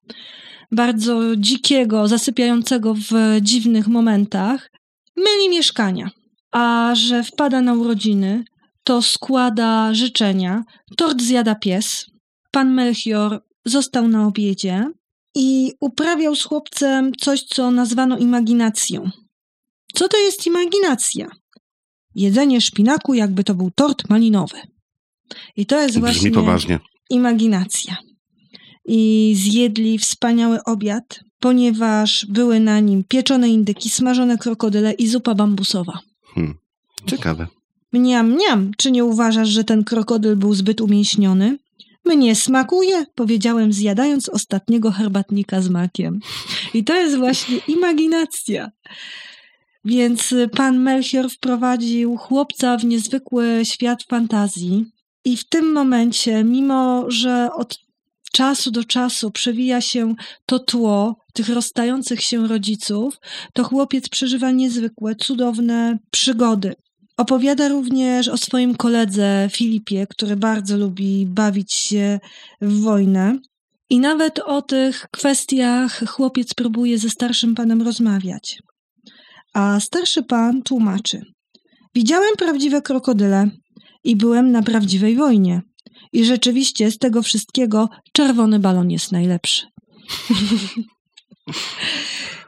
bardzo 0.72 1.36
dzikiego, 1.36 2.08
zasypiającego 2.08 2.94
w 2.94 3.12
dziwnych 3.42 3.88
momentach, 3.88 4.70
myli 5.18 5.50
mieszkania. 5.50 6.10
A 6.52 6.92
że 6.96 7.24
wpada 7.24 7.62
na 7.62 7.74
urodziny, 7.74 8.44
to 8.84 9.02
składa 9.02 9.94
życzenia, 9.94 10.64
tort 10.98 11.22
zjada 11.22 11.56
pies. 11.56 12.06
Pan 12.52 12.74
Melchior 12.74 13.42
został 13.66 14.08
na 14.08 14.28
obiedzie 14.28 14.86
i 15.36 15.72
uprawiał 15.80 16.36
z 16.36 16.44
chłopcem 16.44 17.12
coś, 17.20 17.44
co 17.44 17.72
nazwano 17.72 18.18
imaginacją. 18.18 19.10
Co 19.94 20.08
to 20.08 20.18
jest 20.18 20.48
imaginacja? 20.48 21.28
Jedzenie 22.16 22.62
szpinaku, 22.62 23.14
jakby 23.14 23.44
to 23.44 23.56
był 23.56 23.72
tort 23.72 24.10
malinowy. 24.10 24.58
I 25.56 25.66
to 25.66 25.82
jest 25.82 25.90
Brzmi 25.90 26.02
właśnie 26.02 26.32
poważnie. 26.32 26.80
imaginacja. 27.10 27.98
I 28.86 29.34
zjedli 29.38 29.98
wspaniały 29.98 30.64
obiad, 30.64 31.20
ponieważ 31.40 32.26
były 32.30 32.60
na 32.60 32.80
nim 32.80 33.04
pieczone 33.04 33.50
indyki, 33.50 33.90
smażone 33.90 34.38
krokodyle 34.38 34.92
i 34.94 35.08
zupa 35.08 35.36
bambusowa. 35.36 36.00
Hmm. 36.36 36.56
Ciekawe. 37.06 37.48
Mniam, 37.94 38.32
mniam, 38.32 38.72
czy 38.78 38.92
nie 38.92 39.06
uważasz, 39.06 39.50
że 39.50 39.64
ten 39.64 39.84
krokodyl 39.84 40.36
był 40.36 40.54
zbyt 40.54 40.82
umięśniony? 40.82 41.58
Mnie 42.06 42.36
smakuje, 42.36 43.06
powiedziałem, 43.16 43.74
zjadając 43.74 44.30
ostatniego 44.30 44.92
herbatnika 44.92 45.62
z 45.62 45.70
makiem. 45.70 46.20
I 46.74 46.84
to 46.84 46.96
jest 46.96 47.18
właśnie 47.18 47.58
imaginacja. 47.68 48.72
Więc 49.90 50.34
pan 50.56 50.80
Melchior 50.80 51.30
wprowadził 51.30 52.18
chłopca 52.18 52.78
w 52.78 52.86
niezwykły 52.86 53.62
świat 53.64 54.04
fantazji. 54.04 54.86
I 55.26 55.38
w 55.38 55.50
tym 55.50 55.72
momencie, 55.72 56.44
mimo 56.44 57.06
że 57.12 57.50
od 57.54 57.78
czasu 58.32 58.72
do 58.72 58.84
czasu 58.84 59.32
przewija 59.32 59.82
się 59.82 60.16
to 60.46 60.60
tło 60.60 61.16
tych 61.34 61.50
rozstających 61.50 62.22
się 62.22 62.48
rodziców, 62.48 63.20
to 63.54 63.64
chłopiec 63.64 64.10
przeżywa 64.10 64.52
niezwykłe, 64.52 65.16
cudowne 65.16 65.98
przygody. 66.12 66.74
Opowiada 67.18 67.68
również 67.68 68.28
o 68.28 68.38
swoim 68.38 68.76
koledze 68.76 69.50
Filipie, 69.52 70.08
który 70.10 70.36
bardzo 70.36 70.78
lubi 70.78 71.26
bawić 71.26 71.74
się 71.74 72.20
w 72.62 72.82
wojnę. 72.82 73.40
I 73.90 74.00
nawet 74.00 74.40
o 74.40 74.62
tych 74.62 75.08
kwestiach 75.12 76.06
chłopiec 76.08 76.54
próbuje 76.54 76.98
ze 76.98 77.10
starszym 77.10 77.56
panem 77.56 77.82
rozmawiać. 77.82 78.60
A 79.60 79.80
starszy 79.80 80.24
pan 80.24 80.62
tłumaczy. 80.62 81.22
Widziałem 81.96 82.36
prawdziwe 82.38 82.82
krokodyle 82.82 83.50
i 84.04 84.16
byłem 84.16 84.52
na 84.52 84.64
prawdziwej 84.64 85.16
wojnie. 85.16 85.62
I 86.14 86.26
rzeczywiście 86.26 86.92
z 86.92 86.98
tego 86.98 87.22
wszystkiego 87.22 87.90
czerwony 88.14 88.60
balon 88.60 88.92
jest 88.92 89.12
najlepszy. 89.12 89.66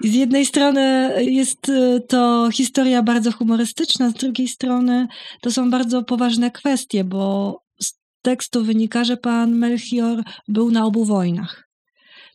Z 0.01 0.13
jednej 0.13 0.45
strony 0.45 1.13
jest 1.23 1.69
y, 1.69 2.01
to 2.07 2.49
historia 2.53 3.03
bardzo 3.03 3.31
humorystyczna, 3.31 4.09
z 4.09 4.13
drugiej 4.13 4.47
strony 4.47 5.07
to 5.41 5.51
są 5.51 5.69
bardzo 5.69 6.03
poważne 6.03 6.51
kwestie, 6.51 7.03
bo 7.03 7.57
z 7.81 7.93
tekstu 8.21 8.63
wynika, 8.63 9.03
że 9.03 9.17
pan 9.17 9.55
Melchior 9.55 10.23
był 10.47 10.71
na 10.71 10.85
obu 10.85 11.05
wojnach 11.05 11.70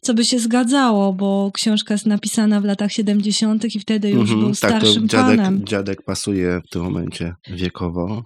co 0.06 0.14
by 0.14 0.24
się 0.24 0.38
zgadzało, 0.38 1.12
bo 1.12 1.50
książka 1.54 1.94
jest 1.94 2.06
napisana 2.06 2.60
w 2.60 2.64
latach 2.64 2.92
70. 2.92 3.74
i 3.74 3.80
wtedy 3.80 4.10
już 4.10 4.30
mm 4.30 4.40
-hmm, 4.40 4.44
był 4.44 4.54
starszym 4.54 5.08
tak, 5.08 5.10
to 5.10 5.16
dziadek, 5.16 5.36
panem. 5.36 5.64
Dziadek 5.64 6.02
pasuje 6.02 6.60
w 6.66 6.70
tym 6.70 6.82
momencie 6.82 7.34
wiekowo. 7.50 8.24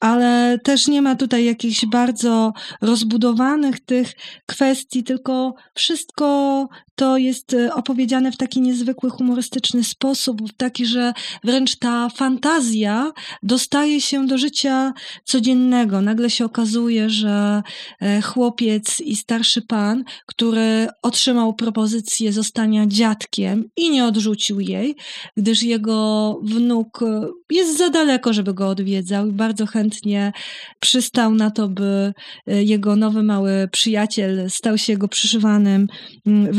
Ale 0.00 0.58
też 0.64 0.88
nie 0.88 1.02
ma 1.02 1.14
tutaj 1.14 1.44
jakichś 1.44 1.86
bardzo 1.86 2.52
rozbudowanych 2.80 3.80
tych 3.80 4.12
kwestii, 4.46 5.04
tylko 5.04 5.54
wszystko 5.74 6.68
to 7.02 7.16
jest 7.16 7.54
e, 7.54 7.74
opowiedziane 7.74 8.32
w 8.32 8.36
taki 8.36 8.60
niezwykły, 8.60 9.10
humorystyczny 9.10 9.84
sposób, 9.84 10.40
taki, 10.56 10.86
że 10.86 11.12
wręcz 11.44 11.76
ta 11.76 12.08
fantazja 12.08 13.12
dostaje 13.42 14.00
się 14.00 14.26
do 14.26 14.38
życia 14.38 14.92
codziennego. 15.24 16.00
Nagle 16.00 16.30
się 16.30 16.44
okazuje, 16.44 17.10
że 17.10 17.62
e, 18.00 18.20
chłopiec 18.20 19.00
i 19.00 19.16
starszy 19.16 19.62
pan, 19.62 20.04
który 20.26 20.88
otrzymał 21.02 21.54
propozycję 21.54 22.32
zostania 22.32 22.86
dziadkiem 22.86 23.64
i 23.76 23.90
nie 23.90 24.04
odrzucił 24.04 24.60
jej, 24.60 24.96
gdyż 25.36 25.62
jego 25.62 26.38
wnuk 26.42 27.02
e, 27.02 27.28
jest 27.50 27.78
za 27.78 27.90
daleko, 27.90 28.32
żeby 28.32 28.54
go 28.54 28.68
odwiedzał 28.68 29.28
i 29.28 29.32
bardzo 29.32 29.66
chętnie 29.66 30.32
przystał 30.80 31.34
na 31.34 31.50
to, 31.50 31.68
by 31.68 32.12
jego 32.46 32.96
nowy 32.96 33.22
mały 33.22 33.68
przyjaciel 33.72 34.50
stał 34.50 34.78
się 34.78 34.92
jego 34.92 35.08
przyszywanym 35.08 35.86
mm, 36.26 36.52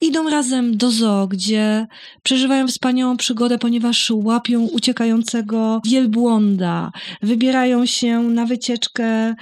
Idą 0.00 0.30
razem 0.30 0.76
do 0.76 0.90
zoo, 0.90 1.26
gdzie 1.26 1.86
przeżywają 2.22 2.68
wspaniałą 2.68 3.16
przygodę, 3.16 3.58
ponieważ 3.58 4.12
łapią 4.14 4.62
uciekającego 4.62 5.80
wielbłąda. 5.86 6.90
Wybierają 7.22 7.86
się 7.86 8.22
na 8.22 8.46
wycieczkę 8.46 9.04
e, 9.04 9.34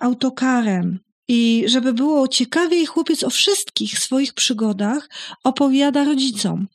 autokarem. 0.00 0.98
I 1.28 1.64
żeby 1.66 1.92
było 1.92 2.28
ciekawiej, 2.28 2.86
chłopiec 2.86 3.22
o 3.22 3.30
wszystkich 3.30 3.98
swoich 3.98 4.34
przygodach 4.34 5.08
opowiada 5.44 6.04
rodzicom, 6.04 6.66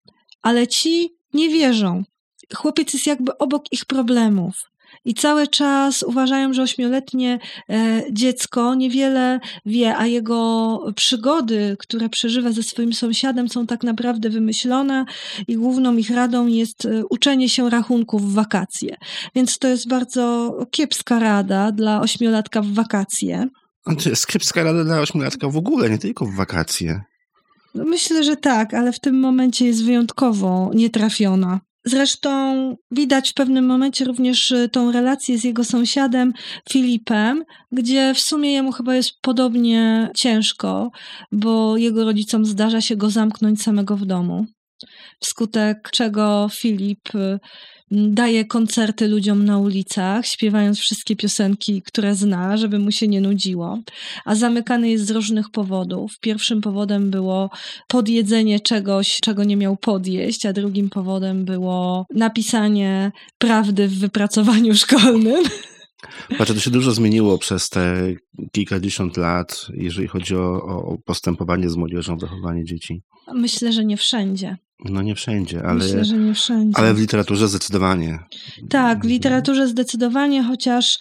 ale 0.41 0.67
ci 0.67 1.10
nie 1.34 1.50
wierzą. 1.50 2.04
Chłopiec 2.56 2.93
jest 2.93 3.08
jakby 3.08 3.38
obok 3.38 3.63
ich 3.72 3.86
problemów 3.86 4.69
i 5.06 5.14
cały 5.14 5.48
czas 5.48 6.04
uważają, 6.04 6.54
że 6.54 6.62
ośmioletnie 6.62 7.40
e, 7.70 8.04
dziecko 8.12 8.76
niewiele 8.76 9.40
wie, 9.66 9.98
a 9.98 10.06
jego 10.06 10.80
przygody, 10.96 11.76
które 11.80 12.10
przeżywa 12.10 12.52
ze 12.52 12.64
swoim 12.64 12.94
sąsiadem, 12.94 13.50
są 13.50 13.68
tak 13.68 13.84
naprawdę 13.84 14.30
wymyślone 14.30 15.06
i 15.48 15.56
główną 15.56 15.98
ich 15.98 16.10
radą 16.10 16.48
jest 16.48 16.86
e, 16.86 17.06
uczenie 17.06 17.50
się 17.50 17.70
rachunków 17.70 18.32
w 18.32 18.34
wakacje. 18.34 18.96
Więc 19.36 19.60
to 19.60 19.68
jest 19.68 19.88
bardzo 19.88 20.56
kiepska 20.72 21.20
rada 21.20 21.72
dla 21.72 22.02
ośmiolatka 22.02 22.62
w 22.62 22.68
wakacje. 22.68 23.48
To 24.04 24.10
jest 24.10 24.28
kiepska 24.28 24.64
rada 24.64 24.84
dla 24.84 25.00
ośmiolatka 25.00 25.50
w 25.50 25.58
ogóle, 25.58 25.90
nie 25.90 25.98
tylko 25.98 26.26
w 26.26 26.36
wakacje. 26.36 27.02
No, 27.76 27.86
myślę, 27.86 28.24
że 28.24 28.36
tak, 28.36 28.74
ale 28.74 28.92
w 28.92 29.00
tym 29.00 29.20
momencie 29.20 29.66
jest 29.66 29.86
wyjątkowo 29.86 30.72
nietrafiona. 30.74 31.60
Zresztą 31.89 32.75
widać 32.91 33.30
w 33.30 33.34
pewnym 33.34 33.65
momencie 33.65 34.06
również 34.06 34.52
y, 34.52 34.69
tą 34.69 34.91
relację 34.91 35.38
z 35.38 35.43
jego 35.43 35.63
sąsiadem 35.63 36.34
Filipem, 36.69 37.43
gdzie 37.71 38.13
w 38.13 38.19
sumie 38.19 38.52
jemu 38.54 38.71
chyba 38.71 38.95
jest 38.95 39.12
podobnie 39.21 40.10
ciężko, 40.15 40.91
bo 41.32 41.78
jego 41.78 42.06
rodzicom 42.06 42.45
zdarza 42.45 42.82
się 42.82 42.95
go 42.95 43.10
zamknąć 43.10 43.62
samego 43.62 43.97
w 43.97 44.06
domu. 44.06 44.45
Wskutek 45.20 45.89
czego 45.92 46.50
Filip 46.52 47.15
y, 47.15 47.39
daje 47.92 48.46
koncerty 48.46 49.08
ludziom 49.08 49.46
na 49.46 49.58
ulicach, 49.58 50.26
śpiewając 50.26 50.80
wszystkie 50.80 51.15
piosenki, 51.15 51.82
które 51.82 52.15
zna, 52.15 52.58
żeby 52.58 52.80
mu 52.80 52.92
się 52.92 53.08
nie 53.08 53.22
nudziło. 53.22 53.80
A 54.26 54.36
zamykany 54.36 54.89
jest 54.89 55.06
z 55.06 55.12
różnych 55.12 55.50
powodów. 55.50 56.12
Pierwszym 56.22 56.62
powodem 56.62 57.12
było 57.12 57.50
podjedzenie 57.88 58.60
czegoś, 58.60 59.20
czego 59.24 59.44
nie 59.44 59.58
miał 59.58 59.78
podjeść, 59.78 60.46
a 60.46 60.54
drugim 60.54 60.89
powodem 60.89 61.46
było 61.46 62.06
napisanie 62.15 63.12
prawdy 63.38 63.88
w 63.88 64.00
wypracowaniu 64.00 64.76
szkolnym. 64.84 65.44
Znaczy, 66.36 66.54
to 66.54 66.60
się 66.60 66.72
dużo 66.72 66.92
zmieniło 66.92 67.38
przez 67.38 67.70
te 67.70 68.13
kilkadziesiąt 68.52 69.18
lat, 69.18 69.68
jeżeli 69.74 70.08
chodzi 70.08 70.36
o, 70.36 70.62
o 70.63 70.98
postępowanie 71.06 71.70
z 71.70 71.76
młodzieżą, 71.76 72.18
wychowanie 72.18 72.63
dzieci. 72.63 73.02
Myślę, 73.34 73.74
że 73.74 73.86
nie 73.86 73.98
wszędzie. 73.98 74.58
No 74.86 75.02
nie 75.02 75.15
wszędzie, 75.15 75.63
ale, 75.63 75.84
Myślę, 75.86 76.06
że 76.06 76.18
nie 76.18 76.34
wszędzie. 76.34 76.78
ale 76.78 76.94
w 76.94 77.00
literaturze 77.00 77.48
zdecydowanie. 77.48 78.20
Tak, 78.70 79.06
w 79.06 79.10
literaturze 79.10 79.68
zdecydowanie, 79.68 80.44
chociaż 80.44 81.00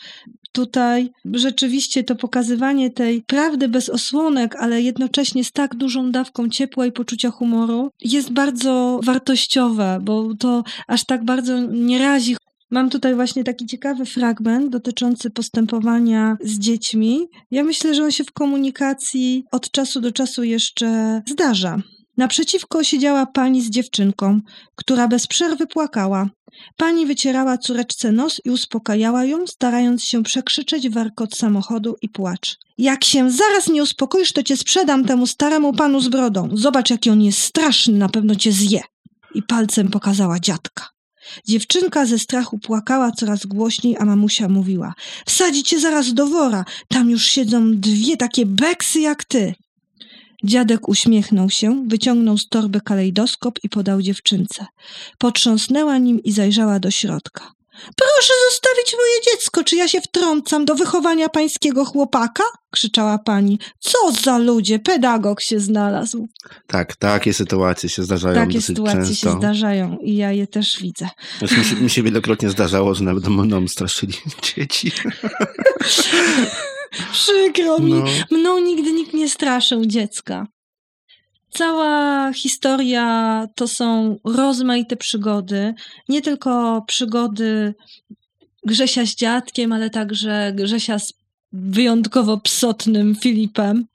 tutaj 0.53 1.11
rzeczywiście 1.35 2.05
to 2.05 2.17
pokazywanie 2.17 2.91
tej 2.91 3.23
prawdy 3.23 3.69
bez 3.69 3.89
osłonek, 3.89 4.57
ale 4.57 4.83
jednocześnie 4.83 5.45
z 5.45 5.53
tak 5.53 5.75
dużą 5.75 6.13
dawką 6.13 6.49
ciepła 6.49 6.87
i 6.87 6.93
poczucia 6.93 7.31
humoru 7.31 7.91
jest 8.01 8.33
bardzo 8.33 9.01
wartościowe, 9.05 9.99
bo 10.03 10.35
to 10.35 10.65
aż 10.89 11.05
tak 11.05 11.25
bardzo 11.25 11.61
nie 11.61 11.99
razi. 11.99 12.37
Mam 12.71 12.91
tutaj 12.91 13.15
właśnie 13.15 13.45
taki 13.45 13.67
ciekawy 13.67 14.05
fragment 14.05 14.73
dotyczący 14.73 15.31
postępowania 15.31 16.37
z 16.41 16.59
dziećmi. 16.59 17.21
Ja 17.51 17.65
myślę, 17.65 17.95
że 17.95 18.05
on 18.05 18.11
się 18.11 18.25
w 18.25 18.33
komunikacji 18.33 19.45
od 19.53 19.71
czasu 19.71 20.01
do 20.01 20.13
czasu 20.13 20.45
jeszcze 20.45 21.23
zdarza. 21.31 21.83
Naprzeciwko 22.19 22.85
siedziała 22.85 23.27
pani 23.27 23.63
z 23.63 23.71
dziewczynką, 23.71 24.41
która 24.75 25.09
bez 25.09 25.27
przerwy 25.27 25.67
płakała. 25.67 26.29
Pani 26.77 27.07
wycierała 27.07 27.59
córeczce 27.59 28.13
nos 28.13 28.41
i 28.45 28.51
uspokajała 28.51 29.25
ją, 29.25 29.47
starając 29.47 30.05
się 30.05 30.23
przekrzyczeć 30.23 30.89
warkot 30.89 31.35
samochodu 31.37 31.97
i 32.03 32.09
płacz. 32.09 32.57
Jak 32.79 33.05
się 33.05 33.31
zaraz 33.31 33.69
nie 33.69 33.83
uspokoisz, 33.83 34.33
to 34.33 34.43
cię 34.43 34.57
sprzedam 34.57 35.05
temu 35.05 35.27
staremu 35.27 35.73
panu 35.73 36.01
z 36.01 36.09
brodą. 36.09 36.49
Zobacz, 36.53 36.91
jaki 36.91 37.11
on 37.11 37.23
jest 37.23 37.39
straszny, 37.39 37.99
na 37.99 38.09
pewno 38.09 38.35
cię 38.35 38.53
zje. 38.53 38.81
I 39.35 39.43
palcem 39.43 39.89
pokazała 39.91 40.41
dziadka. 40.41 40.89
Dziewczynka 41.47 42.07
ze 42.07 42.19
strachu 42.19 42.59
płakała 42.59 43.13
coraz 43.13 43.47
głośniej, 43.47 43.97
a 43.99 44.05
mamusia 44.05 44.49
mówiła: 44.49 44.95
Wsadzi 45.27 45.63
cię 45.63 45.81
zaraz 45.81 46.15
do 46.15 46.27
wora, 46.27 46.65
tam 46.89 47.11
już 47.11 47.25
siedzą 47.25 47.71
dwie 47.81 48.17
takie 48.17 48.47
beksy 48.47 49.01
jak 49.01 49.25
ty. 49.25 49.55
Dziadek 50.45 50.89
uśmiechnął 50.89 51.51
się, 51.51 51.85
wyciągnął 51.89 52.39
z 52.39 52.49
torby 52.49 52.81
kalejdoskop 52.81 53.59
i 53.63 53.69
podał 53.69 54.03
dziewczynce. 54.03 54.67
Potrząsnęła 55.19 55.99
nim 55.99 56.23
i 56.23 56.33
zajrzała 56.33 56.81
do 56.81 56.91
środka. 56.91 57.53
Proszę 57.97 58.33
zostawić 58.51 58.93
moje 58.93 59.21
dziecko, 59.25 59.65
czy 59.65 59.77
ja 59.77 59.89
się 59.89 60.01
wtrącam 60.01 60.65
do 60.65 60.75
wychowania 60.75 61.29
pańskiego 61.29 61.85
chłopaka? 61.85 62.43
krzyczała 62.71 63.19
pani. 63.19 63.59
Co 63.81 63.99
za 64.23 64.39
ludzie, 64.39 64.79
pedagog 64.79 65.41
się 65.41 65.61
znalazł. 65.61 66.29
Tak, 66.67 66.97
takie 66.97 67.35
sytuacje 67.35 67.89
się 67.89 68.03
zdarzają 68.03 68.35
Takie 68.47 68.63
sytuacje 68.63 69.01
często. 69.01 69.31
się 69.31 69.39
zdarzają 69.39 69.97
i 70.03 70.17
ja 70.17 70.33
je 70.33 70.47
też 70.47 70.79
widzę. 70.83 71.09
Znaczy, 71.39 71.59
mi, 71.59 71.65
się, 71.65 71.77
mi 71.77 71.91
się 71.91 72.03
wielokrotnie 72.03 72.51
zdarzało, 72.51 72.95
że 72.95 73.05
nawet 73.05 73.29
mną 73.29 73.69
straszyli 73.69 74.15
dzieci. 74.57 74.93
Przykro 77.13 77.79
mi, 77.79 77.93
No. 77.93 78.05
mną 78.31 78.59
nigdy 78.59 78.93
nikt 78.93 79.15
nie 79.15 79.29
straszył 79.29 79.87
dziecka. 79.87 80.47
Cała 81.51 82.33
historia 82.33 83.47
to 83.55 83.69
są 83.69 84.17
rozmaite 84.25 84.97
przygody, 84.97 85.75
nie 86.09 86.23
tylko 86.23 86.83
przygody 86.87 87.75
Grzesia 88.67 89.07
z 89.07 89.15
dziadkiem, 89.15 89.73
ale 89.73 89.91
także 89.91 90.53
Grzesia 90.55 90.99
z 90.99 91.13
wyjątkowo 91.53 92.39
psotnym 92.39 93.17
Filipem. 93.17 93.87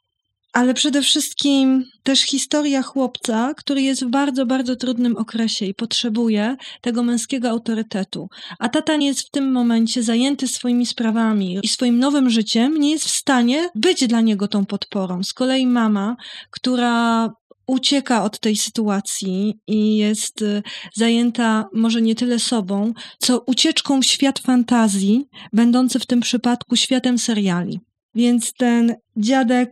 Ale 0.53 0.73
przede 0.73 1.01
wszystkim 1.01 1.85
też 2.03 2.21
historia 2.21 2.81
chłopca, 2.81 3.53
który 3.57 3.81
jest 3.81 4.05
w 4.05 4.09
bardzo, 4.09 4.45
bardzo 4.45 4.75
trudnym 4.75 5.17
okresie 5.17 5.65
i 5.65 5.73
potrzebuje 5.73 6.55
tego 6.81 7.03
męskiego 7.03 7.49
autorytetu. 7.49 8.27
A 8.59 8.69
tata 8.69 8.95
nie 8.95 9.07
jest 9.07 9.27
w 9.27 9.29
tym 9.31 9.51
momencie 9.51 10.03
zajęty 10.03 10.47
swoimi 10.47 10.85
sprawami 10.85 11.59
i 11.63 11.67
swoim 11.67 11.99
nowym 11.99 12.29
życiem, 12.29 12.77
nie 12.77 12.91
jest 12.91 13.05
w 13.05 13.09
stanie 13.09 13.69
być 13.75 14.07
dla 14.07 14.21
niego 14.21 14.47
tą 14.47 14.65
podporą. 14.65 15.23
Z 15.23 15.33
kolei 15.33 15.67
mama, 15.67 16.15
która 16.49 17.29
ucieka 17.67 18.23
od 18.23 18.39
tej 18.39 18.55
sytuacji 18.55 19.53
i 19.67 19.97
jest 19.97 20.41
y, 20.41 20.63
zajęta 20.93 21.69
może 21.73 22.01
nie 22.01 22.15
tyle 22.15 22.39
sobą, 22.39 22.93
co 23.19 23.39
ucieczką 23.39 24.01
w 24.01 24.05
świat 24.05 24.39
fantazji, 24.39 25.25
będący 25.53 25.99
w 25.99 26.05
tym 26.05 26.19
przypadku 26.19 26.75
światem 26.75 27.17
seriali. 27.17 27.79
Więc 28.15 28.53
ten 28.53 28.95
dziadek 29.17 29.69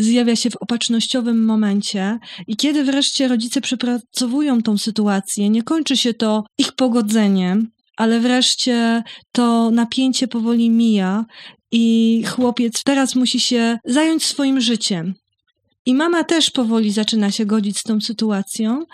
zjawia 0.00 0.36
się 0.36 0.50
w 0.50 0.56
opatrznościowym 0.56 1.44
momencie 1.44 2.18
i 2.46 2.56
kiedy 2.56 2.84
wreszcie 2.84 3.28
rodzice 3.28 3.60
przepracowują 3.60 4.62
tą 4.62 4.78
sytuację, 4.78 5.50
nie 5.50 5.62
kończy 5.62 5.96
się 5.96 6.14
to 6.14 6.44
ich 6.58 6.72
pogodzeniem, 6.72 7.70
ale 7.96 8.20
wreszcie 8.20 9.02
to 9.32 9.70
napięcie 9.70 10.28
powoli 10.28 10.70
mija 10.70 11.24
i 11.72 12.24
chłopiec 12.28 12.82
teraz 12.84 13.14
musi 13.14 13.40
się 13.40 13.78
zająć 13.84 14.24
swoim 14.24 14.60
życiem. 14.60 15.14
I 15.86 15.94
mama 15.94 16.24
też 16.24 16.50
powoli 16.50 16.92
zaczyna 16.92 17.30
się 17.30 17.46
godzić 17.46 17.78
z 17.78 17.82
tą 17.82 18.00
sytuacją, 18.00 18.84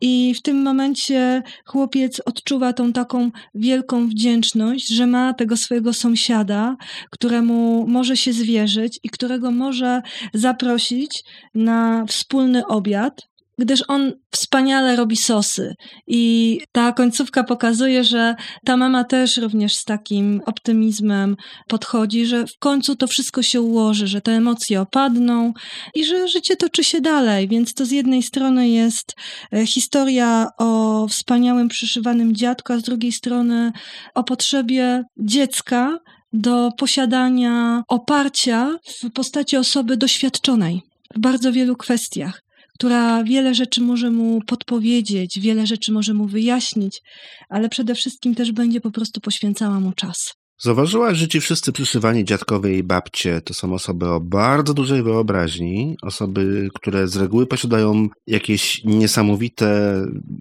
i 0.00 0.34
w 0.34 0.42
tym 0.42 0.62
momencie 0.62 1.42
chłopiec 1.66 2.20
odczuwa 2.24 2.72
tą 2.72 2.92
taką 2.92 3.30
wielką 3.54 4.08
wdzięczność, 4.08 4.88
że 4.88 5.06
ma 5.06 5.34
tego 5.34 5.56
swojego 5.56 5.92
sąsiada, 5.92 6.76
któremu 7.10 7.86
może 7.88 8.16
się 8.16 8.32
zwierzyć 8.32 9.00
i 9.02 9.10
którego 9.10 9.50
może 9.50 10.02
zaprosić 10.34 11.24
na 11.54 12.04
wspólny 12.06 12.66
obiad. 12.66 13.33
Gdyż 13.58 13.82
on 13.88 14.12
wspaniale 14.30 14.96
robi 14.96 15.16
sosy. 15.16 15.74
I 16.06 16.60
ta 16.72 16.92
końcówka 16.92 17.44
pokazuje, 17.44 18.04
że 18.04 18.34
ta 18.64 18.76
mama 18.76 19.04
też 19.04 19.36
również 19.36 19.74
z 19.74 19.84
takim 19.84 20.40
optymizmem 20.46 21.36
podchodzi, 21.68 22.26
że 22.26 22.46
w 22.46 22.58
końcu 22.58 22.96
to 22.96 23.06
wszystko 23.06 23.42
się 23.42 23.60
ułoży, 23.60 24.06
że 24.06 24.20
te 24.20 24.32
emocje 24.32 24.80
opadną 24.80 25.52
i 25.94 26.04
że 26.04 26.28
życie 26.28 26.56
toczy 26.56 26.84
się 26.84 27.00
dalej. 27.00 27.48
Więc 27.48 27.74
to 27.74 27.86
z 27.86 27.90
jednej 27.90 28.22
strony 28.22 28.68
jest 28.68 29.14
e, 29.52 29.66
historia 29.66 30.48
o 30.58 31.06
wspaniałym 31.08 31.68
przyszywanym 31.68 32.34
dziadku, 32.34 32.72
a 32.72 32.78
z 32.78 32.82
drugiej 32.82 33.12
strony 33.12 33.72
o 34.14 34.24
potrzebie 34.24 35.04
dziecka 35.16 35.98
do 36.32 36.70
posiadania 36.78 37.82
oparcia 37.88 38.78
w 39.02 39.10
postaci 39.10 39.56
osoby 39.56 39.96
doświadczonej 39.96 40.82
w 41.14 41.18
bardzo 41.18 41.52
wielu 41.52 41.76
kwestiach 41.76 42.44
która 42.74 43.24
wiele 43.24 43.54
rzeczy 43.54 43.80
może 43.80 44.10
mu 44.10 44.40
podpowiedzieć, 44.46 45.40
wiele 45.40 45.66
rzeczy 45.66 45.92
może 45.92 46.14
mu 46.14 46.26
wyjaśnić, 46.26 47.02
ale 47.48 47.68
przede 47.68 47.94
wszystkim 47.94 48.34
też 48.34 48.52
będzie 48.52 48.80
po 48.80 48.90
prostu 48.90 49.20
poświęcała 49.20 49.80
mu 49.80 49.92
czas. 49.92 50.34
Zauważyłaś, 50.58 51.18
że 51.18 51.28
ci 51.28 51.40
wszyscy 51.40 51.72
przyszywani 51.72 52.24
dziadkowie 52.24 52.78
i 52.78 52.82
babcie 52.82 53.40
to 53.40 53.54
są 53.54 53.74
osoby 53.74 54.08
o 54.08 54.20
bardzo 54.20 54.74
dużej 54.74 55.02
wyobraźni, 55.02 55.96
osoby, 56.02 56.68
które 56.74 57.08
z 57.08 57.16
reguły 57.16 57.46
posiadają 57.46 58.08
jakieś 58.26 58.84
niesamowite 58.84 59.96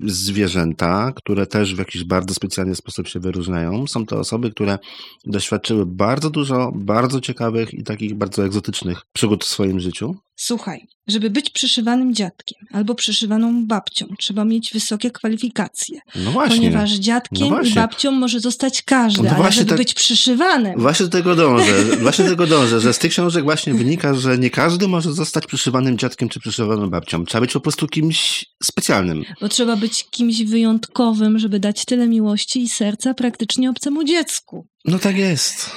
zwierzęta, 0.05 1.11
które 1.15 1.47
też 1.47 1.75
w 1.75 1.79
jakiś 1.79 2.03
bardzo 2.03 2.33
specjalny 2.33 2.75
sposób 2.75 3.07
się 3.07 3.19
wyróżniają. 3.19 3.87
Są 3.87 4.05
to 4.05 4.19
osoby, 4.19 4.51
które 4.51 4.79
doświadczyły 5.25 5.85
bardzo 5.85 6.29
dużo 6.29 6.71
bardzo 6.75 7.21
ciekawych 7.21 7.73
i 7.73 7.83
takich 7.83 8.15
bardzo 8.15 8.45
egzotycznych 8.45 9.01
przygód 9.13 9.43
w 9.43 9.47
swoim 9.47 9.79
życiu. 9.79 10.15
Słuchaj, 10.35 10.87
żeby 11.07 11.29
być 11.29 11.49
przyszywanym 11.49 12.15
dziadkiem 12.15 12.59
albo 12.71 12.95
przyszywaną 12.95 13.65
babcią, 13.65 14.05
trzeba 14.19 14.45
mieć 14.45 14.69
wysokie 14.73 15.11
kwalifikacje. 15.11 15.99
No 16.15 16.31
właśnie. 16.31 16.55
Ponieważ 16.55 16.91
dziadkiem 16.91 17.39
No 17.39 17.45
i 17.45 17.49
właśnie. 17.49 17.75
babcią 17.75 18.11
może 18.11 18.39
zostać 18.39 18.81
każdy, 18.81 19.23
No 19.23 19.29
ale 19.35 19.51
żeby 19.51 19.69
tak- 19.69 19.77
być 19.77 19.93
przyszywanym, 19.93 20.79
Właśnie 20.79 21.05
do 21.05 21.11
tego 21.11 21.35
dążę, 21.35 21.83
właśnie 22.01 22.23
do 22.25 22.29
tego 22.31 22.47
dążę, 22.47 22.79
że 22.79 22.93
z 22.93 22.99
tych 22.99 23.11
książek 23.11 23.43
właśnie 23.43 23.73
wynika, 23.73 24.13
że 24.15 24.37
nie 24.37 24.49
każdy 24.49 24.87
może 24.87 25.13
zostać 25.13 25.47
przyszywanym 25.47 25.97
dziadkiem 25.97 26.29
czy 26.29 26.39
przyszywaną 26.39 26.89
babcią. 26.89 27.25
Trzeba 27.25 27.41
być 27.41 27.53
po 27.53 27.59
prostu 27.61 27.87
kimś 27.87 28.45
specjalnym. 28.63 29.23
bo 29.41 29.49
trzeba 29.49 29.75
być 29.75 30.05
kimś 30.11 30.43
wyjątkowym, 30.43 31.39
żeby 31.39 31.59
dać 31.59 31.85
tyle 31.85 32.07
miłości 32.07 32.61
i 32.63 32.69
serca 32.69 33.13
praktycznie 33.13 33.69
obcemu 33.69 34.03
dziecku. 34.03 34.67
No 34.85 34.99
tak 34.99 35.17
jest. 35.17 35.69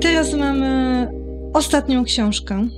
Teraz 0.00 0.34
mamy 0.34 1.08
ostatnią 1.54 2.04
książkę. 2.04 2.68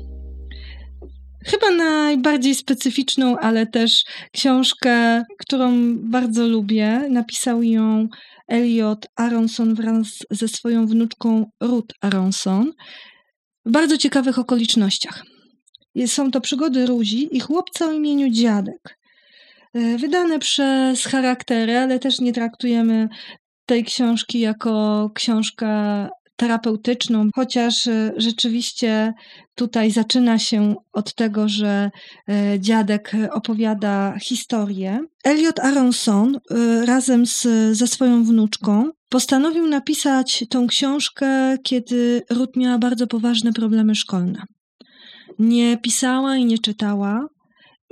Chyba 1.47 1.71
najbardziej 1.71 2.55
specyficzną, 2.55 3.39
ale 3.39 3.67
też 3.67 4.05
książkę, 4.33 5.23
którą 5.39 5.97
bardzo 5.99 6.49
lubię. 6.49 7.01
Napisał 7.11 7.63
ją 7.63 8.09
Elliot 8.49 9.07
Aronson 9.17 9.75
wraz 9.75 10.07
ze 10.31 10.49
swoją 10.49 10.87
wnuczką 10.87 11.51
Ruth 11.61 11.95
Aronson 12.01 12.73
w 13.67 13.71
bardzo 13.71 13.99
ciekawych 13.99 14.39
okolicznościach. 14.39 15.23
Są 16.07 16.31
to 16.31 16.41
przygody 16.41 16.87
Ruzi 16.87 17.37
i 17.37 17.41
chłopca 17.41 17.87
o 17.87 17.93
imieniu 17.93 18.31
Dziadek. 18.31 18.99
E, 19.75 19.99
Wydane 19.99 20.39
przez 20.39 21.05
charaktery, 21.05 21.79
ale 21.79 21.99
też 21.99 22.21
nie 22.21 22.33
traktujemy 22.33 23.09
tej 23.67 23.85
książki 23.85 24.41
jako 24.41 25.11
książkę 25.15 26.09
terapeutyczną, 26.43 27.29
chociaż 27.35 27.87
e, 27.87 28.13
rzeczywiście 28.17 29.13
tutaj 29.55 29.91
zaczyna 29.91 30.39
się 30.39 30.75
od 30.93 31.15
tego, 31.15 31.49
że 31.49 31.91
e, 32.29 32.61
dziadek 32.61 33.13
opowiada 33.33 34.19
historię. 34.23 35.01
Elliot 35.25 35.61
Aronson 35.61 36.37
e, 36.37 36.87
razem 36.87 37.27
z, 37.27 37.47
ze 37.73 37.87
swoją 37.87 38.25
wnuczką 38.25 38.91
postanowił 39.09 39.67
napisać 39.67 40.45
tą 40.51 40.67
książkę, 40.67 41.57
kiedy 41.63 42.23
Ruth 42.31 42.57
miała 42.57 42.79
bardzo 42.79 43.07
poważne 43.07 43.53
problemy 43.53 43.95
szkolne. 43.95 44.43
Nie 45.39 45.79
pisała 45.79 46.37
i 46.37 46.45
nie 46.45 46.59
czytała. 46.59 47.27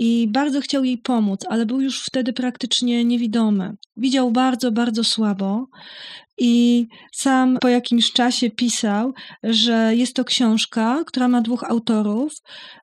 I 0.02 0.28
bardzo 0.28 0.60
chciał 0.60 0.84
jej 0.84 0.98
pomóc, 0.98 1.40
ale 1.48 1.66
był 1.66 1.80
już 1.80 2.04
wtedy 2.04 2.32
praktycznie 2.32 3.04
niewidomy. 3.04 3.72
Widział 3.96 4.30
bardzo, 4.30 4.72
bardzo 4.72 5.04
słabo 5.04 5.66
i 6.40 6.86
sam 7.12 7.58
po 7.60 7.68
jakimś 7.68 8.12
czasie 8.12 8.50
pisał, 8.50 9.12
że 9.42 9.92
jest 9.96 10.14
to 10.14 10.24
książka, 10.24 11.04
która 11.06 11.28
ma 11.28 11.40
dwóch 11.40 11.64
autorów, 11.64 12.32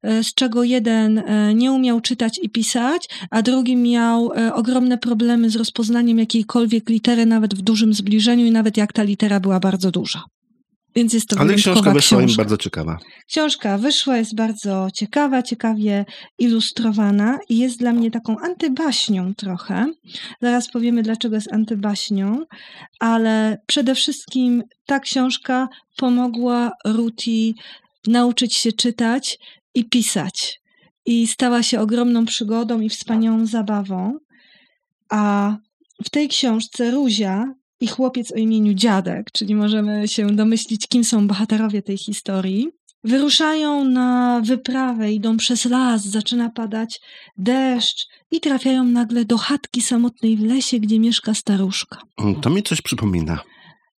e, 0.03 0.23
z 0.23 0.33
czego 0.33 0.63
jeden 0.63 1.17
e, 1.17 1.53
nie 1.53 1.71
umiał 1.71 2.01
czytać 2.01 2.39
i 2.43 2.49
pisać, 2.49 3.09
a 3.31 3.41
drugi 3.41 3.75
miał 3.75 4.31
e, 4.33 4.53
ogromne 4.53 4.97
problemy 4.97 5.49
z 5.49 5.55
rozpoznaniem 5.55 6.19
jakiejkolwiek 6.19 6.89
litery, 6.89 7.25
nawet 7.25 7.55
w 7.55 7.61
dużym 7.61 7.93
zbliżeniu 7.93 8.45
i 8.45 8.51
nawet 8.51 8.77
jak 8.77 8.93
ta 8.93 9.03
litera 9.03 9.39
była 9.39 9.59
bardzo 9.59 9.91
duża. 9.91 10.23
Więc 10.97 11.13
jest 11.13 11.29
to 11.29 11.39
Ale 11.39 11.53
książka 11.53 11.91
wyszła 11.91 12.21
im 12.21 12.27
książka. 12.27 12.43
bardzo 12.43 12.57
ciekawa. 12.57 12.97
Książka 13.27 13.77
wyszła, 13.77 14.17
jest 14.17 14.35
bardzo 14.35 14.87
ciekawa, 14.93 15.43
ciekawie 15.43 16.05
ilustrowana 16.39 17.39
i 17.49 17.57
jest 17.57 17.79
dla 17.79 17.93
mnie 17.93 18.11
taką 18.11 18.39
antybaśnią 18.39 19.33
trochę. 19.33 19.85
Zaraz 20.41 20.71
powiemy, 20.71 21.03
dlaczego 21.03 21.35
jest 21.35 21.53
antybaśnią, 21.53 22.45
ale 22.99 23.57
przede 23.67 23.95
wszystkim 23.95 24.63
ta 24.85 24.99
książka 24.99 25.67
pomogła 25.97 26.71
Ruti 26.85 27.55
nauczyć 28.07 28.55
się 28.55 28.71
czytać 28.71 29.37
i 29.73 29.89
pisać. 29.89 30.59
I 31.05 31.27
stała 31.27 31.63
się 31.63 31.79
ogromną 31.79 32.25
przygodą 32.25 32.81
i 32.81 32.89
wspaniałą 32.89 33.45
zabawą. 33.45 34.17
A 35.09 35.55
w 36.05 36.09
tej 36.09 36.27
książce 36.27 36.91
Ruzia 36.91 37.45
i 37.79 37.87
chłopiec 37.87 38.31
o 38.31 38.35
imieniu 38.35 38.73
Dziadek, 38.73 39.31
czyli 39.31 39.55
możemy 39.55 40.07
się 40.07 40.27
domyślić, 40.27 40.87
kim 40.87 41.03
są 41.03 41.27
bohaterowie 41.27 41.81
tej 41.81 41.97
historii, 41.97 42.67
wyruszają 43.03 43.85
na 43.85 44.41
wyprawę, 44.45 45.11
idą 45.11 45.37
przez 45.37 45.65
las, 45.65 46.05
zaczyna 46.05 46.49
padać 46.49 46.99
deszcz 47.37 48.07
i 48.31 48.39
trafiają 48.39 48.83
nagle 48.83 49.25
do 49.25 49.37
chatki 49.37 49.81
samotnej 49.81 50.37
w 50.37 50.43
lesie, 50.43 50.79
gdzie 50.79 50.99
mieszka 50.99 51.33
staruszka. 51.33 52.01
Mm, 52.17 52.41
To 52.41 52.49
mi 52.49 52.63
coś 52.63 52.81
przypomina. 52.81 53.39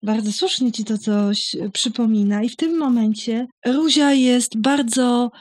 Bardzo 0.03 0.31
słusznie 0.31 0.71
ci 0.71 0.85
to 0.85 0.97
coś 0.97 1.55
przypomina, 1.73 2.43
i 2.43 2.49
w 2.49 2.55
tym 2.55 2.77
momencie 2.77 3.47
Ruzia 3.65 4.13
jest 4.13 4.57
bardzo 4.57 5.31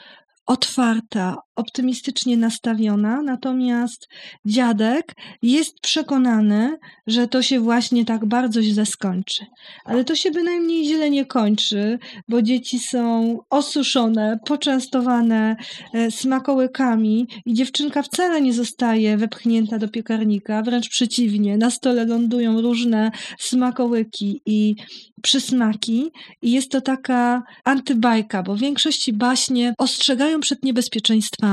otwarta, 0.45 1.35
optymistycznie 1.59 2.37
nastawiona, 2.37 3.21
natomiast 3.21 4.07
dziadek 4.45 5.15
jest 5.41 5.79
przekonany, 5.79 6.77
że 7.07 7.27
to 7.27 7.41
się 7.41 7.59
właśnie 7.59 8.05
tak 8.05 8.25
bardzo 8.25 8.61
źle 8.63 8.85
skończy. 8.85 9.45
Ale 9.85 10.03
to 10.03 10.15
się 10.15 10.31
bynajmniej 10.31 10.85
źle 10.85 11.09
nie 11.09 11.25
kończy, 11.25 11.99
bo 12.29 12.41
dzieci 12.41 12.79
są 12.79 13.37
osuszone, 13.49 14.39
poczęstowane 14.45 15.55
e, 15.93 16.11
smakołykami 16.11 17.27
i 17.45 17.53
dziewczynka 17.53 18.03
wcale 18.03 18.41
nie 18.41 18.53
zostaje 18.53 19.17
wepchnięta 19.17 19.77
do 19.77 19.87
piekarnika, 19.87 20.61
wręcz 20.61 20.89
przeciwnie, 20.89 21.57
na 21.57 21.69
stole 21.69 22.05
lądują 22.05 22.61
różne 22.61 23.11
smakołyki 23.39 24.41
i 24.45 24.75
przysmaki 25.21 26.11
i 26.41 26.51
jest 26.51 26.71
to 26.71 26.81
taka 26.81 27.43
antybajka, 27.63 28.43
bo 28.43 28.55
w 28.55 28.59
większości 28.59 29.13
baśnie 29.13 29.73
ostrzegają 29.77 30.39
przed 30.39 30.63
niebezpieczeństwami, 30.63 31.48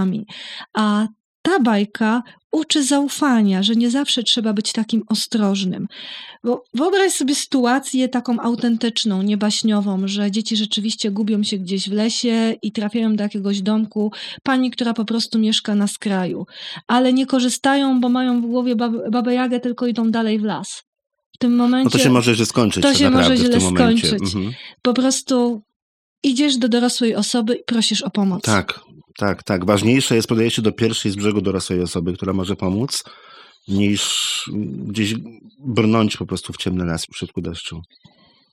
a 0.74 1.06
ta 1.42 1.60
bajka 1.60 2.22
uczy 2.52 2.84
zaufania, 2.84 3.62
że 3.62 3.74
nie 3.74 3.90
zawsze 3.90 4.22
trzeba 4.22 4.52
być 4.52 4.72
takim 4.72 5.02
ostrożnym. 5.08 5.86
Bo 6.44 6.64
wyobraź 6.74 7.12
sobie 7.12 7.34
sytuację 7.34 8.08
taką 8.08 8.40
autentyczną, 8.40 9.22
niebaśniową, 9.22 10.08
że 10.08 10.30
dzieci 10.30 10.56
rzeczywiście 10.56 11.10
gubią 11.10 11.42
się 11.42 11.58
gdzieś 11.58 11.88
w 11.88 11.92
lesie 11.92 12.54
i 12.62 12.72
trafiają 12.72 13.16
do 13.16 13.22
jakiegoś 13.22 13.62
domku 13.62 14.12
pani, 14.42 14.70
która 14.70 14.94
po 14.94 15.04
prostu 15.04 15.38
mieszka 15.38 15.74
na 15.74 15.86
skraju, 15.86 16.46
ale 16.86 17.12
nie 17.12 17.26
korzystają, 17.26 18.00
bo 18.00 18.08
mają 18.08 18.40
w 18.42 18.46
głowie 18.46 18.76
bab- 18.76 19.10
babę 19.10 19.34
Jagę, 19.34 19.60
tylko 19.60 19.86
idą 19.86 20.10
dalej 20.10 20.38
w 20.38 20.44
las. 20.44 20.82
W 21.34 21.38
tym 21.38 21.56
momencie 21.56 21.84
No 21.84 21.90
to 21.90 21.98
się 21.98 22.10
może 22.10 22.34
źle 22.34 22.46
skończyć. 22.46 22.82
to 22.82 22.88
tak 22.88 22.98
się 22.98 23.10
może 23.10 23.36
źle 23.36 23.60
skończyć. 23.60 24.12
Mhm. 24.22 24.52
po 24.82 24.94
prostu 24.94 25.62
idziesz 26.22 26.56
do 26.56 26.68
dorosłej 26.68 27.14
osoby 27.14 27.54
i 27.54 27.64
prosisz 27.66 28.02
o 28.02 28.10
pomoc. 28.10 28.42
Tak, 28.42 28.80
tak, 29.18 29.42
tak. 29.42 29.64
Ważniejsze 29.64 30.16
jest 30.16 30.28
podejście 30.28 30.62
do 30.62 30.72
pierwszej 30.72 31.12
z 31.12 31.16
brzegu 31.16 31.40
dorosłej 31.40 31.82
osoby, 31.82 32.12
która 32.12 32.32
może 32.32 32.56
pomóc, 32.56 33.04
niż 33.68 34.42
gdzieś 34.86 35.14
brnąć 35.58 36.16
po 36.16 36.26
prostu 36.26 36.52
w 36.52 36.56
ciemny 36.56 36.84
las 36.84 37.06
w 37.06 37.16
środku 37.16 37.40
deszczu. 37.40 37.82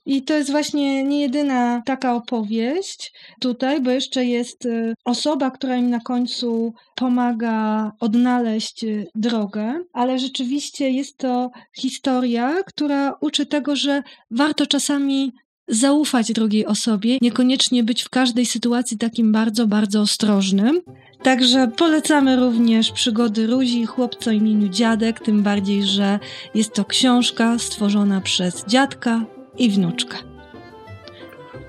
I 0.06 0.22
to 0.22 0.34
jest 0.34 0.50
właśnie 0.50 1.04
nie 1.04 1.20
jedyna 1.20 1.82
taka 1.86 2.14
opowieść 2.14 3.12
tutaj, 3.40 3.80
bo 3.80 3.90
jeszcze 3.90 4.24
jest 4.24 4.66
y, 4.66 4.94
osoba, 5.04 5.50
która 5.50 5.76
im 5.76 5.90
na 5.90 6.00
końcu 6.00 6.74
pomaga 6.94 7.92
odnaleźć 8.00 8.84
y, 8.84 9.06
drogę, 9.14 9.80
ale 9.92 10.18
rzeczywiście 10.18 10.90
jest 10.90 11.18
to 11.18 11.50
historia, 11.80 12.62
która 12.66 13.14
uczy 13.20 13.46
tego, 13.46 13.76
że 13.76 14.02
warto 14.30 14.66
czasami 14.66 15.32
zaufać 15.68 16.32
drugiej 16.32 16.66
osobie, 16.66 17.18
niekoniecznie 17.22 17.84
być 17.84 18.02
w 18.02 18.08
każdej 18.08 18.46
sytuacji 18.46 18.98
takim 18.98 19.32
bardzo, 19.32 19.66
bardzo 19.66 20.00
ostrożnym. 20.00 20.80
Także 21.22 21.70
polecamy 21.76 22.36
również 22.36 22.92
przygody 22.92 23.46
Ruzi 23.46 23.80
i 23.80 23.86
chłopca 23.86 24.32
imieniu 24.32 24.68
Dziadek, 24.68 25.20
tym 25.20 25.42
bardziej, 25.42 25.82
że 25.84 26.18
jest 26.54 26.72
to 26.74 26.84
książka 26.84 27.58
stworzona 27.58 28.20
przez 28.20 28.64
dziadka 28.66 29.24
i 29.58 29.70
wnuczkę. 29.70 30.16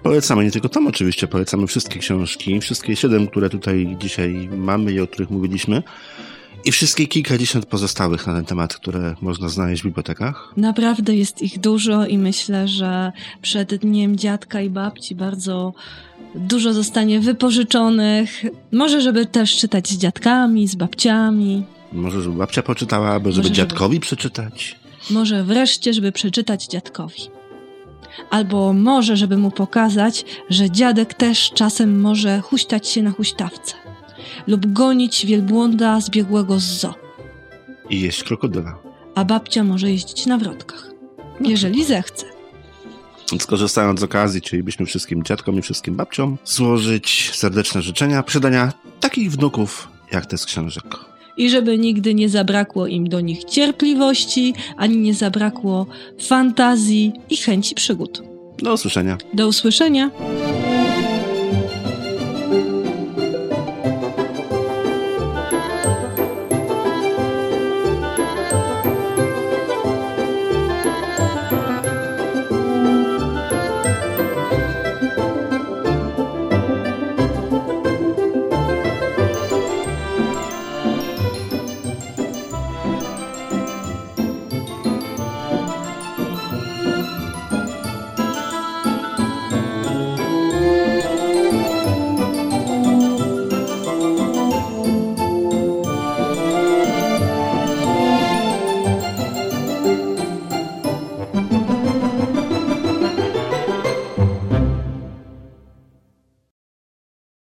Polecamy 0.03 0.43
nie 0.43 0.51
tylko 0.51 0.69
tam 0.69 0.87
oczywiście, 0.87 1.27
polecamy 1.27 1.67
wszystkie 1.67 1.99
książki, 1.99 2.61
wszystkie 2.61 2.95
siedem, 2.95 3.27
które 3.27 3.49
tutaj 3.49 3.97
dzisiaj 3.99 4.49
mamy 4.57 4.91
i 4.91 4.99
o 4.99 5.07
których 5.07 5.29
mówiliśmy. 5.29 5.83
I 6.65 6.71
wszystkie 6.71 7.07
kilkadziesiąt 7.07 7.65
pozostałych 7.65 8.27
na 8.27 8.33
ten 8.33 8.45
temat, 8.45 8.75
które 8.75 9.15
można 9.21 9.49
znaleźć 9.49 9.81
w 9.81 9.85
bibliotekach? 9.85 10.53
Naprawdę 10.57 11.15
jest 11.15 11.41
ich 11.41 11.59
dużo 11.59 12.05
i 12.05 12.17
myślę, 12.17 12.67
że 12.67 13.11
przed 13.41 13.75
Dniem 13.75 14.17
Dziadka 14.17 14.61
i 14.61 14.69
Babci 14.69 15.15
bardzo 15.15 15.73
dużo 16.35 16.73
zostanie 16.73 17.19
wypożyczonych. 17.19 18.45
Może, 18.71 19.01
żeby 19.01 19.25
też 19.25 19.55
czytać 19.55 19.87
z 19.89 19.97
dziadkami, 19.97 20.67
z 20.67 20.75
babciami. 20.75 21.63
Może, 21.93 22.21
żeby 22.21 22.35
babcia 22.35 22.61
poczytała, 22.61 23.09
albo 23.09 23.31
żeby 23.31 23.47
Może, 23.47 23.55
dziadkowi 23.55 23.95
żeby... 23.95 24.01
przeczytać. 24.05 24.79
Może 25.09 25.43
wreszcie, 25.43 25.93
żeby 25.93 26.11
przeczytać 26.11 26.67
dziadkowi. 26.67 27.21
Albo 28.29 28.73
może, 28.73 29.17
żeby 29.17 29.37
mu 29.37 29.51
pokazać, 29.51 30.25
że 30.49 30.71
dziadek 30.71 31.13
też 31.13 31.51
czasem 31.55 32.01
może 32.01 32.41
huśtać 32.41 32.87
się 32.87 33.03
na 33.03 33.11
huśtawce 33.11 33.84
lub 34.47 34.73
gonić 34.73 35.25
wielbłąda 35.25 36.01
zbiegłego 36.01 36.59
z 36.59 36.63
zoo. 36.63 36.93
I 37.89 38.01
jeść 38.01 38.23
krokodyla. 38.23 38.77
A 39.15 39.25
babcia 39.25 39.63
może 39.63 39.91
jeździć 39.91 40.25
na 40.25 40.37
wrotkach, 40.37 40.91
no 41.39 41.49
jeżeli 41.49 41.85
zechce. 41.85 42.25
Skorzystając 43.39 43.99
z 43.99 44.03
okazji, 44.03 44.41
chcielibyśmy 44.41 44.85
wszystkim 44.85 45.23
dziadkom 45.23 45.59
i 45.59 45.61
wszystkim 45.61 45.95
babciom 45.95 46.37
złożyć 46.45 47.31
serdeczne 47.33 47.81
życzenia 47.81 48.23
przydania 48.23 48.73
takich 48.99 49.31
wnuków 49.31 49.87
jak 50.11 50.25
te 50.25 50.37
z 50.37 50.45
książek. 50.45 50.83
I 51.37 51.49
żeby 51.49 51.77
nigdy 51.77 52.13
nie 52.13 52.29
zabrakło 52.29 52.87
im 52.87 53.09
do 53.09 53.21
nich 53.21 53.43
cierpliwości, 53.43 54.53
ani 54.77 54.97
nie 54.97 55.13
zabrakło 55.13 55.85
fantazji 56.27 57.13
i 57.29 57.37
chęci 57.37 57.75
przygód. 57.75 58.23
Do 58.57 58.73
usłyszenia. 58.73 59.17
Do 59.33 59.47
usłyszenia. 59.47 60.11